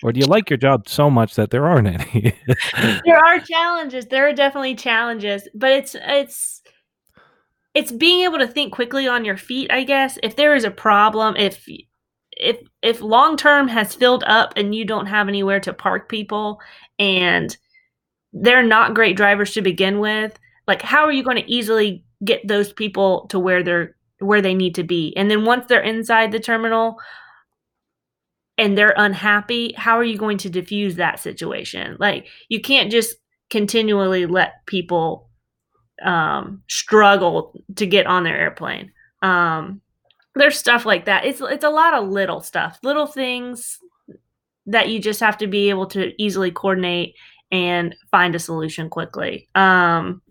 Or 0.03 0.13
do 0.13 0.21
you 0.21 0.27
like 0.27 0.51
your 0.51 0.59
job 0.59 0.89
so 0.89 1.09
much 1.09 1.35
that 1.37 1.51
there 1.51 1.67
aren't 1.67 1.89
any? 1.89 2.35
there 3.07 3.25
are 3.25 3.39
challenges. 3.39 4.07
There 4.07 4.29
are 4.29 4.35
definitely 4.35 4.75
challenges, 4.75 5.49
but 5.55 5.73
it's 5.73 5.97
it's 5.99 6.63
it's 7.73 7.91
being 7.91 8.25
able 8.25 8.39
to 8.39 8.47
think 8.47 8.73
quickly 8.73 9.09
on 9.09 9.25
your 9.25 9.37
feet, 9.37 9.71
I 9.73 9.85
guess. 9.85 10.19
If 10.23 10.37
there 10.37 10.55
is 10.55 10.65
a 10.65 10.71
problem, 10.71 11.37
if 11.37 11.67
if 12.45 12.59
if 12.83 13.01
long 13.01 13.37
term 13.37 13.69
has 13.69 13.95
filled 13.95 14.25
up 14.25 14.53
and 14.57 14.75
you 14.75 14.85
don't 14.85 15.07
have 15.07 15.29
anywhere 15.29 15.61
to 15.61 15.73
park 15.73 16.09
people 16.09 16.61
and 16.99 17.57
they're 18.33 18.63
not 18.63 18.95
great 18.95 19.17
drivers 19.17 19.53
to 19.55 19.63
begin 19.63 19.99
with, 20.01 20.39
like 20.67 20.83
how 20.83 21.05
are 21.05 21.13
you 21.13 21.23
going 21.23 21.37
to 21.37 21.51
easily 21.51 22.05
get 22.25 22.47
those 22.47 22.73
people 22.73 23.27
to 23.29 23.39
where 23.39 23.63
they're 23.63 23.97
where 24.19 24.43
they 24.43 24.55
need 24.55 24.75
to 24.77 24.85
be? 24.85 25.15
And 25.17 25.31
then 25.31 25.45
once 25.45 25.67
they're 25.67 25.81
inside 25.81 26.33
the 26.33 26.41
terminal 26.41 26.97
and 28.59 28.77
they're 28.77 28.95
unhappy, 28.97 29.73
how 29.77 29.99
are 29.99 30.05
you 30.05 30.19
going 30.19 30.39
to 30.39 30.51
diffuse 30.51 30.97
that 30.97 31.21
situation? 31.21 31.97
Like 31.99 32.27
you 32.49 32.61
can't 32.61 32.91
just 32.91 33.17
continually 33.51 34.27
let 34.27 34.67
people 34.67 35.31
um, 36.03 36.63
struggle 36.69 37.55
to 37.77 37.87
get 37.87 38.07
on 38.07 38.25
their 38.25 38.39
airplane. 38.39 38.93
Um, 39.23 39.81
there's 40.35 40.59
stuff 40.59 40.85
like 40.85 41.05
that. 41.07 41.25
It's 41.25 41.41
it's 41.41 41.65
a 41.65 41.71
lot 41.71 41.95
of 41.95 42.09
little 42.09 42.41
stuff, 42.41 42.79
little 42.83 43.07
things 43.07 43.79
that 44.67 44.89
you 44.89 44.99
just 44.99 45.21
have 45.21 45.39
to 45.39 45.47
be 45.47 45.71
able 45.71 45.87
to 45.87 46.13
easily 46.23 46.51
coordinate 46.51 47.15
and 47.51 47.95
find 48.11 48.35
a 48.35 48.39
solution 48.39 48.89
quickly. 48.89 49.49
Um, 49.55 50.23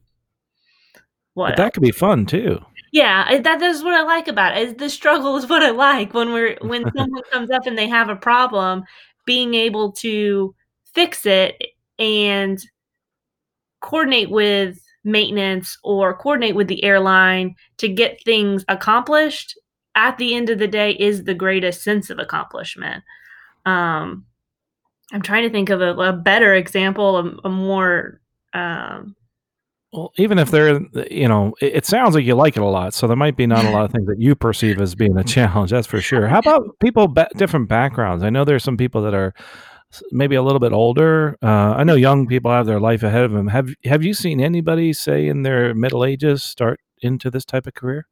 what 1.36 1.52
but 1.52 1.58
that 1.58 1.64
else? 1.64 1.74
could 1.74 1.84
be 1.84 1.92
fun 1.92 2.26
too. 2.26 2.60
Yeah, 2.92 3.40
that 3.42 3.62
is 3.62 3.84
what 3.84 3.96
I 3.96 4.04
like 4.04 4.28
about 4.28 4.58
it. 4.58 4.78
The 4.78 4.90
struggle 4.90 5.38
is 5.38 5.48
what 5.50 5.64
I 5.64 5.72
like 5.72 6.14
when 6.14 6.34
we're 6.34 6.58
when 6.62 6.84
someone 6.96 7.24
comes 7.32 7.50
up 7.52 7.66
and 7.66 7.78
they 7.78 7.88
have 7.88 8.10
a 8.10 8.16
problem, 8.16 8.84
being 9.26 9.54
able 9.54 9.92
to 9.94 10.54
fix 10.94 11.26
it 11.26 11.62
and 11.98 12.60
coordinate 13.82 14.30
with 14.30 14.80
maintenance 15.04 15.78
or 15.84 16.16
coordinate 16.16 16.56
with 16.56 16.68
the 16.68 16.84
airline 16.84 17.56
to 17.78 17.90
get 17.90 18.24
things 18.24 18.64
accomplished 18.70 19.58
at 19.96 20.18
the 20.18 20.36
end 20.36 20.50
of 20.50 20.60
the 20.60 20.68
day 20.68 20.92
is 20.92 21.24
the 21.24 21.34
greatest 21.34 21.84
sense 21.84 22.10
of 22.10 22.20
accomplishment. 22.20 23.04
Um, 23.66 24.26
I'm 25.12 25.22
trying 25.22 25.44
to 25.44 25.50
think 25.50 25.70
of 25.70 25.82
a, 25.82 25.94
a 25.96 26.14
better 26.14 26.54
example, 26.56 27.18
a, 27.18 27.48
a 27.48 27.50
more. 27.50 28.20
Um, 28.54 29.16
well, 29.92 30.12
even 30.18 30.40
if 30.40 30.50
they're, 30.50 30.80
you 31.12 31.28
know, 31.28 31.54
it, 31.62 31.76
it, 31.76 31.86
sounds 31.86 32.16
like 32.16 32.26
you 32.26 32.34
like 32.34 32.58
it 32.58 32.64
a 32.64 32.66
lot, 32.66 32.96
so 32.96 33.06
there 33.06 33.16
might 33.16 33.38
be 33.38 33.46
not 33.46 33.64
a 33.64 33.70
lot 33.70 33.86
of 33.86 33.92
things 33.94 34.08
that 34.08 34.20
you 34.20 34.34
perceive 34.34 34.82
as 34.82 34.96
being 34.96 35.16
a 35.18 35.24
challenge. 35.24 35.70
That's 35.70 35.86
for 35.86 36.02
sure. 36.02 36.28
How 36.28 36.40
about 36.40 36.80
people, 36.80 37.08
ba- 37.08 37.30
different 37.38 37.70
backgrounds? 37.70 38.24
I 38.24 38.32
know 38.32 38.44
there's 38.44 38.64
some 38.64 38.78
people 38.78 39.04
that 39.04 39.14
are 39.14 39.36
maybe 40.12 40.36
a 40.36 40.42
little 40.42 40.60
bit 40.60 40.74
older. 40.74 41.38
Uh, 41.44 41.76
I 41.78 41.84
know 41.84 41.94
young 41.94 42.26
people 42.26 42.50
have 42.50 42.66
their 42.66 42.80
life 42.80 43.04
ahead 43.04 43.24
of 43.24 43.34
them. 43.34 43.48
Have 43.48 43.70
Have 43.86 44.04
you 44.04 44.16
seen 44.16 44.42
anybody, 44.42 44.94
say, 44.94 45.28
in 45.28 45.44
their 45.44 45.76
middle 45.76 46.04
ages, 46.04 46.44
start 46.44 46.80
into 47.02 47.30
this 47.30 47.46
type 47.46 47.68
of 47.68 47.76
career? 47.76 48.08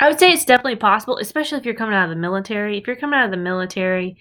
I 0.00 0.08
would 0.08 0.18
say 0.18 0.32
it's 0.32 0.44
definitely 0.44 0.76
possible, 0.76 1.18
especially 1.18 1.58
if 1.58 1.64
you're 1.64 1.74
coming 1.74 1.94
out 1.94 2.04
of 2.04 2.10
the 2.10 2.20
military. 2.20 2.78
If 2.78 2.86
you're 2.86 2.96
coming 2.96 3.18
out 3.18 3.24
of 3.24 3.30
the 3.30 3.36
military, 3.36 4.16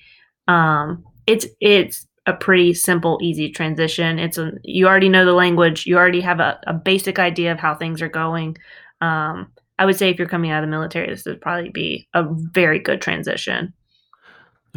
um, 0.47 1.03
it's 1.27 1.45
it's 1.59 2.07
a 2.25 2.33
pretty 2.33 2.73
simple, 2.73 3.19
easy 3.21 3.51
transition. 3.51 4.19
It's 4.19 4.37
a 4.37 4.51
you 4.63 4.87
already 4.87 5.09
know 5.09 5.25
the 5.25 5.33
language, 5.33 5.85
you 5.85 5.97
already 5.97 6.21
have 6.21 6.39
a, 6.39 6.59
a 6.67 6.73
basic 6.73 7.19
idea 7.19 7.51
of 7.51 7.59
how 7.59 7.75
things 7.75 8.01
are 8.01 8.09
going. 8.09 8.57
Um, 9.01 9.51
I 9.79 9.85
would 9.85 9.95
say 9.95 10.09
if 10.09 10.17
you're 10.17 10.27
coming 10.27 10.51
out 10.51 10.63
of 10.63 10.67
the 10.67 10.71
military, 10.71 11.09
this 11.09 11.25
would 11.25 11.41
probably 11.41 11.69
be 11.69 12.07
a 12.13 12.25
very 12.27 12.79
good 12.79 13.01
transition. 13.01 13.73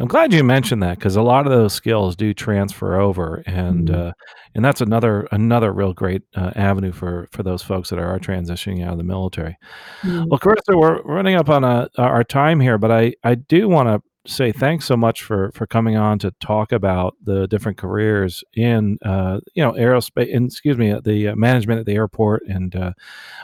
I'm 0.01 0.07
glad 0.07 0.33
you 0.33 0.43
mentioned 0.43 0.81
that 0.81 0.97
because 0.97 1.15
a 1.15 1.21
lot 1.21 1.45
of 1.45 1.51
those 1.51 1.73
skills 1.73 2.15
do 2.15 2.33
transfer 2.33 2.99
over, 2.99 3.43
and 3.45 3.87
mm-hmm. 3.87 4.07
uh, 4.07 4.11
and 4.55 4.65
that's 4.65 4.81
another 4.81 5.27
another 5.31 5.71
real 5.71 5.93
great 5.93 6.23
uh, 6.35 6.51
avenue 6.55 6.91
for 6.91 7.27
for 7.31 7.43
those 7.43 7.61
folks 7.61 7.89
that 7.91 7.99
are 7.99 8.17
transitioning 8.19 8.83
out 8.83 8.93
of 8.93 8.97
the 8.97 9.03
military. 9.03 9.57
Mm-hmm. 10.01 10.25
Well, 10.27 10.39
Carissa, 10.39 10.75
we're 10.75 11.01
running 11.03 11.35
up 11.35 11.49
on 11.49 11.63
a, 11.63 11.87
our 11.99 12.23
time 12.23 12.59
here, 12.59 12.79
but 12.79 12.91
I 12.91 13.13
I 13.23 13.35
do 13.35 13.69
want 13.69 13.89
to 13.89 14.01
say 14.25 14.51
thanks 14.51 14.85
so 14.85 14.97
much 14.97 15.21
for 15.21 15.51
for 15.53 15.67
coming 15.67 15.97
on 15.97 16.17
to 16.19 16.31
talk 16.39 16.71
about 16.71 17.15
the 17.23 17.47
different 17.47 17.77
careers 17.77 18.43
in 18.55 18.97
uh, 19.05 19.39
you 19.53 19.63
know 19.63 19.73
aerospace 19.73 20.35
and 20.35 20.47
excuse 20.47 20.77
me 20.77 20.99
the 21.03 21.29
uh, 21.29 21.35
management 21.35 21.79
at 21.79 21.85
the 21.85 21.93
airport 21.93 22.43
and 22.47 22.75
uh, 22.75 22.93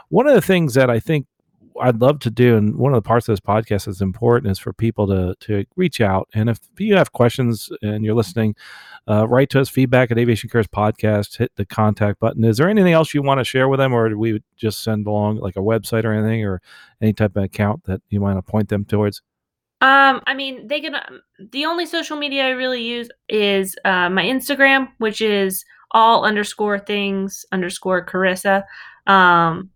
one 0.10 0.28
of 0.28 0.34
the 0.34 0.42
things 0.42 0.74
that 0.74 0.90
I 0.90 1.00
think 1.00 1.28
I'd 1.82 2.02
love 2.02 2.20
to 2.20 2.30
do, 2.30 2.58
and 2.58 2.76
one 2.76 2.94
of 2.94 3.02
the 3.02 3.08
parts 3.08 3.28
of 3.28 3.34
this 3.34 3.40
podcast 3.40 3.86
that's 3.86 4.02
important 4.02 4.52
is 4.52 4.60
for 4.60 4.74
people 4.74 5.08
to 5.08 5.36
to 5.42 5.66
reach 5.76 6.02
out. 6.02 6.28
And 6.34 6.50
if 6.50 6.60
you 6.78 6.96
have 6.96 7.12
questions 7.12 7.70
and 7.82 8.04
you're 8.04 8.16
listening, 8.16 8.56
uh, 9.08 9.28
write 9.28 9.50
to 9.52 9.62
us 9.62 9.70
feedback 9.70 10.12
at 10.12 10.18
Aviation 10.18 10.50
Careers 10.50 10.68
Podcast. 10.68 11.38
Hit 11.38 11.52
the 11.56 11.66
contact 11.66 12.20
button. 12.20 12.44
Is 12.44 12.58
there 12.58 12.70
anything 12.70 12.94
else 12.94 13.14
you 13.14 13.22
want 13.22 13.40
to 13.40 13.44
share 13.44 13.68
with 13.68 13.80
them, 13.80 13.94
or 13.94 14.10
do 14.10 14.18
we 14.18 14.42
just 14.56 14.84
send 14.84 15.08
along 15.08 15.38
like 15.38 15.56
a 15.56 15.62
website 15.62 16.04
or 16.04 16.14
anything, 16.14 16.46
or 16.46 16.62
any 17.02 17.14
type 17.14 17.36
of 17.36 17.44
account 17.44 17.84
that 17.86 18.02
you 18.10 18.22
want 18.22 18.38
to 18.38 18.42
point 18.42 18.70
them 18.70 18.86
towards? 18.86 19.22
Um, 19.80 20.22
I 20.26 20.34
mean, 20.34 20.68
they 20.68 20.82
can. 20.82 20.96
Um, 20.96 21.22
the 21.52 21.66
only 21.66 21.86
social 21.86 22.18
media 22.18 22.48
I 22.48 22.50
really 22.52 22.84
use 22.84 23.10
is 23.30 23.76
uh, 23.86 24.10
my 24.10 24.24
Instagram, 24.24 24.90
which 24.98 25.22
is 25.22 25.64
all 25.92 26.26
underscore 26.26 26.80
things 26.80 27.46
underscore 27.52 28.06
Carissa. 28.06 28.64
Um, 29.06 29.70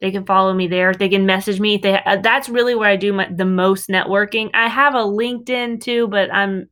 they 0.00 0.10
can 0.10 0.26
follow 0.26 0.52
me 0.52 0.66
there. 0.66 0.92
They 0.92 1.08
can 1.08 1.26
message 1.26 1.60
me. 1.60 1.76
They 1.76 2.02
uh, 2.04 2.16
that's 2.22 2.48
really 2.48 2.74
where 2.74 2.88
I 2.88 2.96
do 2.96 3.12
my, 3.12 3.28
the 3.34 3.44
most 3.44 3.88
networking. 3.88 4.50
I 4.54 4.68
have 4.68 4.94
a 4.94 4.98
LinkedIn 4.98 5.80
too, 5.80 6.08
but 6.08 6.32
I'm 6.32 6.68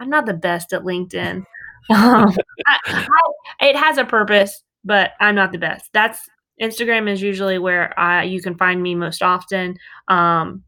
I'm 0.00 0.10
not 0.10 0.26
the 0.26 0.34
best 0.34 0.72
at 0.72 0.82
LinkedIn. 0.82 1.44
um, 1.90 2.34
I, 2.66 2.78
I, 2.86 3.00
it 3.60 3.76
has 3.76 3.98
a 3.98 4.04
purpose, 4.04 4.62
but 4.84 5.12
I'm 5.20 5.34
not 5.36 5.52
the 5.52 5.58
best. 5.58 5.90
That's 5.92 6.20
Instagram 6.60 7.08
is 7.08 7.22
usually 7.22 7.58
where 7.58 7.98
I 7.98 8.24
you 8.24 8.42
can 8.42 8.56
find 8.56 8.82
me 8.82 8.94
most 8.94 9.22
often. 9.22 9.76
Um, 10.08 10.64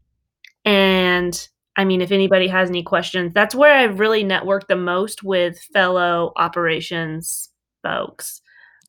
and 0.65 1.47
I 1.75 1.85
mean, 1.85 2.01
if 2.01 2.11
anybody 2.11 2.47
has 2.47 2.69
any 2.69 2.83
questions, 2.83 3.33
that's 3.33 3.55
where 3.55 3.73
I've 3.73 3.99
really 3.99 4.23
networked 4.23 4.67
the 4.67 4.75
most 4.75 5.23
with 5.23 5.59
fellow 5.73 6.31
operations 6.35 7.49
folks. 7.81 8.41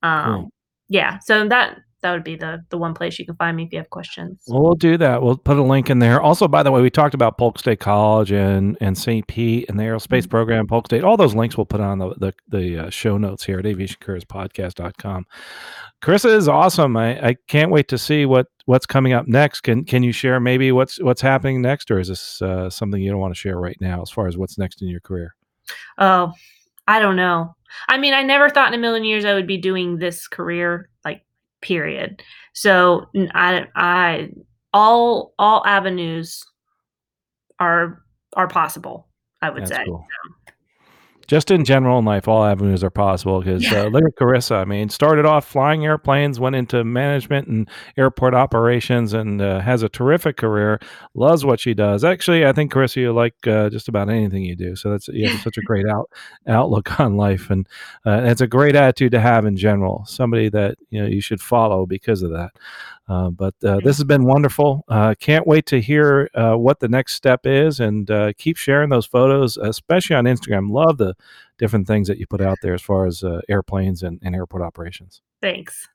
Um, 0.02 0.24
cool. 0.24 0.50
Yeah, 0.88 1.18
so 1.20 1.46
that 1.48 1.78
that 2.02 2.12
would 2.12 2.24
be 2.24 2.36
the 2.36 2.64
the 2.70 2.78
one 2.78 2.94
place 2.94 3.18
you 3.18 3.26
can 3.26 3.36
find 3.36 3.56
me 3.56 3.64
if 3.64 3.72
you 3.72 3.78
have 3.78 3.90
questions. 3.90 4.42
Well, 4.46 4.62
we'll 4.62 4.74
do 4.74 4.96
that. 4.96 5.22
We'll 5.22 5.36
put 5.36 5.58
a 5.58 5.62
link 5.62 5.90
in 5.90 5.98
there. 5.98 6.20
Also, 6.20 6.48
by 6.48 6.62
the 6.62 6.70
way, 6.70 6.80
we 6.80 6.90
talked 6.90 7.14
about 7.14 7.36
Polk 7.36 7.58
State 7.58 7.80
College 7.80 8.32
and 8.32 8.76
and 8.80 8.96
St. 8.96 9.26
Pete 9.26 9.68
and 9.68 9.78
the 9.78 9.84
aerospace 9.84 10.20
mm-hmm. 10.20 10.30
program, 10.30 10.66
Polk 10.66 10.86
State. 10.86 11.04
All 11.04 11.16
those 11.16 11.34
links 11.34 11.56
we'll 11.56 11.66
put 11.66 11.80
on 11.80 11.98
the 11.98 12.14
the, 12.16 12.34
the 12.48 12.86
uh, 12.86 12.90
show 12.90 13.18
notes 13.18 13.44
here 13.44 13.58
at 13.58 13.64
aviationcareerspodcast.com. 13.64 15.26
Carissa 16.02 16.34
is 16.34 16.48
awesome. 16.48 16.96
I, 16.96 17.28
I 17.28 17.36
can't 17.46 17.70
wait 17.70 17.88
to 17.88 17.98
see 17.98 18.24
what 18.24 18.46
what's 18.64 18.86
coming 18.86 19.12
up 19.12 19.28
next. 19.28 19.60
Can 19.62 19.84
can 19.84 20.02
you 20.02 20.12
share 20.12 20.40
maybe 20.40 20.72
what's 20.72 21.00
what's 21.02 21.20
happening 21.20 21.60
next, 21.60 21.90
or 21.90 21.98
is 21.98 22.08
this 22.08 22.40
uh, 22.40 22.70
something 22.70 23.02
you 23.02 23.10
don't 23.10 23.20
want 23.20 23.34
to 23.34 23.38
share 23.40 23.58
right 23.58 23.76
now 23.80 24.00
as 24.00 24.10
far 24.10 24.26
as 24.26 24.38
what's 24.38 24.58
next 24.58 24.80
in 24.80 24.88
your 24.88 25.00
career? 25.00 25.34
Oh, 25.98 26.32
I 26.86 26.98
don't 26.98 27.16
know. 27.16 27.54
I 27.88 27.98
mean, 27.98 28.14
I 28.14 28.22
never 28.22 28.48
thought 28.48 28.72
in 28.72 28.78
a 28.78 28.82
million 28.82 29.04
years 29.04 29.24
I 29.24 29.34
would 29.34 29.46
be 29.46 29.58
doing 29.58 29.98
this 29.98 30.26
career 30.26 30.88
like 31.04 31.22
period. 31.60 32.22
So 32.54 33.06
I, 33.34 33.66
I, 33.74 34.30
all, 34.72 35.34
all 35.38 35.64
avenues 35.66 36.44
are, 37.58 38.02
are 38.34 38.48
possible. 38.48 39.08
I 39.42 39.50
would 39.50 39.62
That's 39.62 39.70
say. 39.70 39.84
Cool 39.86 40.04
just 41.30 41.52
in 41.52 41.64
general 41.64 42.00
in 42.00 42.04
life, 42.04 42.26
all 42.26 42.44
avenues 42.44 42.82
are 42.82 42.90
possible. 42.90 43.38
Because 43.38 43.62
yeah. 43.62 43.82
uh, 43.82 43.84
look 43.84 44.02
at 44.02 44.16
Carissa. 44.16 44.56
I 44.56 44.64
mean, 44.64 44.88
started 44.88 45.24
off 45.24 45.46
flying 45.46 45.84
airplanes, 45.84 46.40
went 46.40 46.56
into 46.56 46.82
management 46.82 47.46
and 47.46 47.70
airport 47.96 48.34
operations, 48.34 49.12
and 49.12 49.40
uh, 49.40 49.60
has 49.60 49.84
a 49.84 49.88
terrific 49.88 50.36
career. 50.36 50.80
Loves 51.14 51.44
what 51.44 51.60
she 51.60 51.72
does. 51.72 52.02
Actually, 52.02 52.44
I 52.44 52.52
think 52.52 52.72
Carissa, 52.72 52.96
you 52.96 53.12
like 53.12 53.46
uh, 53.46 53.70
just 53.70 53.86
about 53.86 54.10
anything 54.10 54.42
you 54.42 54.56
do. 54.56 54.74
So 54.74 54.90
that's 54.90 55.06
you 55.06 55.28
have 55.28 55.40
such 55.40 55.56
a 55.56 55.62
great 55.62 55.86
out 55.86 56.10
outlook 56.48 56.98
on 56.98 57.16
life, 57.16 57.48
and 57.48 57.64
uh, 58.04 58.22
it's 58.24 58.40
a 58.40 58.48
great 58.48 58.74
attitude 58.74 59.12
to 59.12 59.20
have 59.20 59.46
in 59.46 59.56
general. 59.56 60.04
Somebody 60.08 60.48
that 60.48 60.78
you 60.90 61.00
know 61.00 61.06
you 61.06 61.20
should 61.20 61.40
follow 61.40 61.86
because 61.86 62.22
of 62.24 62.32
that. 62.32 62.50
Uh, 63.10 63.28
but 63.28 63.54
uh, 63.64 63.80
this 63.82 63.96
has 63.96 64.04
been 64.04 64.24
wonderful. 64.24 64.84
Uh, 64.86 65.16
can't 65.18 65.44
wait 65.44 65.66
to 65.66 65.80
hear 65.80 66.30
uh, 66.32 66.54
what 66.54 66.78
the 66.78 66.86
next 66.86 67.14
step 67.14 67.44
is 67.44 67.80
and 67.80 68.08
uh, 68.08 68.32
keep 68.38 68.56
sharing 68.56 68.88
those 68.88 69.04
photos, 69.04 69.56
especially 69.56 70.14
on 70.14 70.26
Instagram. 70.26 70.70
Love 70.70 70.96
the 70.98 71.14
different 71.58 71.88
things 71.88 72.06
that 72.06 72.18
you 72.18 72.26
put 72.28 72.40
out 72.40 72.58
there 72.62 72.72
as 72.72 72.80
far 72.80 73.06
as 73.06 73.24
uh, 73.24 73.40
airplanes 73.48 74.04
and, 74.04 74.20
and 74.22 74.36
airport 74.36 74.62
operations. 74.62 75.22
Thanks. 75.42 75.88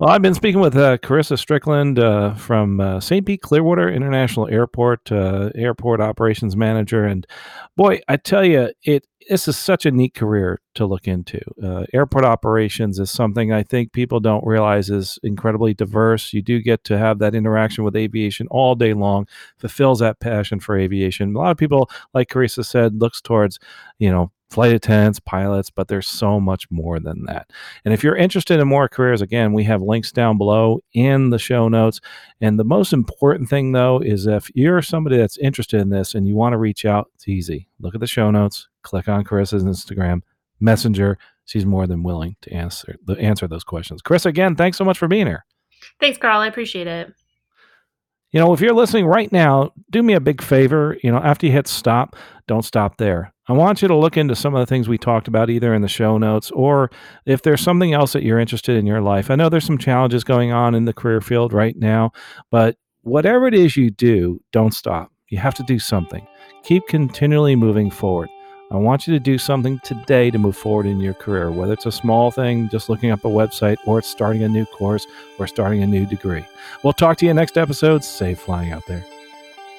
Well, 0.00 0.08
I've 0.08 0.22
been 0.22 0.32
speaking 0.32 0.62
with 0.62 0.76
uh, 0.76 0.96
Carissa 0.96 1.38
Strickland 1.38 1.98
uh, 1.98 2.32
from 2.32 2.80
uh, 2.80 3.00
St. 3.00 3.26
Pete 3.26 3.42
Clearwater 3.42 3.86
International 3.86 4.48
Airport, 4.48 5.12
uh, 5.12 5.50
airport 5.54 6.00
operations 6.00 6.56
manager, 6.56 7.04
and 7.04 7.26
boy, 7.76 8.00
I 8.08 8.16
tell 8.16 8.42
you, 8.42 8.70
it 8.82 9.06
this 9.28 9.46
is 9.46 9.58
such 9.58 9.84
a 9.84 9.90
neat 9.90 10.14
career 10.14 10.58
to 10.76 10.86
look 10.86 11.06
into. 11.06 11.38
Uh, 11.62 11.84
airport 11.92 12.24
operations 12.24 12.98
is 12.98 13.10
something 13.10 13.52
I 13.52 13.62
think 13.62 13.92
people 13.92 14.20
don't 14.20 14.46
realize 14.46 14.88
is 14.88 15.18
incredibly 15.22 15.74
diverse. 15.74 16.32
You 16.32 16.40
do 16.40 16.62
get 16.62 16.82
to 16.84 16.96
have 16.96 17.18
that 17.18 17.34
interaction 17.34 17.84
with 17.84 17.94
aviation 17.94 18.46
all 18.50 18.74
day 18.74 18.94
long, 18.94 19.28
fulfills 19.58 19.98
that 19.98 20.18
passion 20.18 20.60
for 20.60 20.78
aviation. 20.78 21.36
A 21.36 21.38
lot 21.38 21.50
of 21.50 21.58
people, 21.58 21.90
like 22.14 22.30
Carissa 22.30 22.64
said, 22.64 23.02
looks 23.02 23.20
towards 23.20 23.58
you 23.98 24.10
know 24.10 24.32
flight 24.50 24.72
attendants, 24.72 25.20
pilots, 25.20 25.70
but 25.70 25.88
there's 25.88 26.08
so 26.08 26.40
much 26.40 26.70
more 26.70 26.98
than 26.98 27.24
that. 27.24 27.50
And 27.84 27.94
if 27.94 28.02
you're 28.02 28.16
interested 28.16 28.58
in 28.58 28.66
more 28.66 28.88
careers, 28.88 29.22
again, 29.22 29.52
we 29.52 29.64
have 29.64 29.80
links 29.80 30.10
down 30.10 30.38
below 30.38 30.82
in 30.92 31.30
the 31.30 31.38
show 31.38 31.68
notes. 31.68 32.00
And 32.40 32.58
the 32.58 32.64
most 32.64 32.92
important 32.92 33.48
thing, 33.48 33.72
though, 33.72 34.00
is 34.00 34.26
if 34.26 34.50
you're 34.54 34.82
somebody 34.82 35.16
that's 35.16 35.38
interested 35.38 35.80
in 35.80 35.90
this 35.90 36.14
and 36.14 36.26
you 36.26 36.34
want 36.34 36.52
to 36.52 36.58
reach 36.58 36.84
out, 36.84 37.10
it's 37.14 37.28
easy. 37.28 37.68
Look 37.78 37.94
at 37.94 38.00
the 38.00 38.06
show 38.06 38.30
notes, 38.30 38.68
click 38.82 39.08
on 39.08 39.24
Carissa's 39.24 39.64
Instagram, 39.64 40.22
Messenger. 40.58 41.18
She's 41.44 41.66
more 41.66 41.86
than 41.86 42.02
willing 42.02 42.36
to 42.42 42.52
answer 42.52 42.96
answer 43.18 43.48
those 43.48 43.64
questions. 43.64 44.02
Chris, 44.02 44.26
again, 44.26 44.56
thanks 44.56 44.78
so 44.78 44.84
much 44.84 44.98
for 44.98 45.08
being 45.08 45.26
here. 45.26 45.44
Thanks, 45.98 46.18
Carl. 46.18 46.40
I 46.40 46.46
appreciate 46.46 46.86
it. 46.86 47.12
You 48.32 48.38
know, 48.38 48.52
if 48.52 48.60
you're 48.60 48.74
listening 48.74 49.06
right 49.06 49.30
now, 49.32 49.72
do 49.90 50.02
me 50.02 50.14
a 50.14 50.20
big 50.20 50.40
favor. 50.40 50.96
You 51.02 51.10
know, 51.10 51.18
after 51.18 51.46
you 51.46 51.52
hit 51.52 51.66
stop, 51.66 52.14
don't 52.46 52.64
stop 52.64 52.96
there. 52.96 53.32
I 53.48 53.52
want 53.52 53.82
you 53.82 53.88
to 53.88 53.96
look 53.96 54.16
into 54.16 54.36
some 54.36 54.54
of 54.54 54.60
the 54.60 54.66
things 54.66 54.88
we 54.88 54.98
talked 54.98 55.26
about 55.26 55.50
either 55.50 55.74
in 55.74 55.82
the 55.82 55.88
show 55.88 56.16
notes 56.16 56.52
or 56.52 56.90
if 57.26 57.42
there's 57.42 57.60
something 57.60 57.92
else 57.92 58.12
that 58.12 58.22
you're 58.22 58.38
interested 58.38 58.76
in 58.76 58.86
your 58.86 59.00
life. 59.00 59.30
I 59.30 59.34
know 59.34 59.48
there's 59.48 59.64
some 59.64 59.78
challenges 59.78 60.22
going 60.22 60.52
on 60.52 60.76
in 60.76 60.84
the 60.84 60.92
career 60.92 61.20
field 61.20 61.52
right 61.52 61.76
now, 61.76 62.12
but 62.52 62.76
whatever 63.02 63.48
it 63.48 63.54
is 63.54 63.76
you 63.76 63.90
do, 63.90 64.40
don't 64.52 64.74
stop. 64.74 65.10
You 65.28 65.38
have 65.38 65.54
to 65.56 65.64
do 65.64 65.80
something. 65.80 66.24
Keep 66.62 66.86
continually 66.86 67.56
moving 67.56 67.90
forward. 67.90 68.28
I 68.72 68.76
want 68.76 69.08
you 69.08 69.14
to 69.14 69.20
do 69.20 69.36
something 69.36 69.80
today 69.80 70.30
to 70.30 70.38
move 70.38 70.56
forward 70.56 70.86
in 70.86 71.00
your 71.00 71.14
career, 71.14 71.50
whether 71.50 71.72
it's 71.72 71.86
a 71.86 71.92
small 71.92 72.30
thing, 72.30 72.68
just 72.68 72.88
looking 72.88 73.10
up 73.10 73.24
a 73.24 73.28
website, 73.28 73.78
or 73.84 73.98
it's 73.98 74.06
starting 74.06 74.44
a 74.44 74.48
new 74.48 74.64
course 74.64 75.08
or 75.40 75.48
starting 75.48 75.82
a 75.82 75.86
new 75.88 76.06
degree. 76.06 76.46
We'll 76.84 76.92
talk 76.92 77.16
to 77.18 77.26
you 77.26 77.34
next 77.34 77.58
episode. 77.58 78.04
Safe 78.04 78.38
flying 78.38 78.70
out 78.70 78.86
there. 78.86 79.04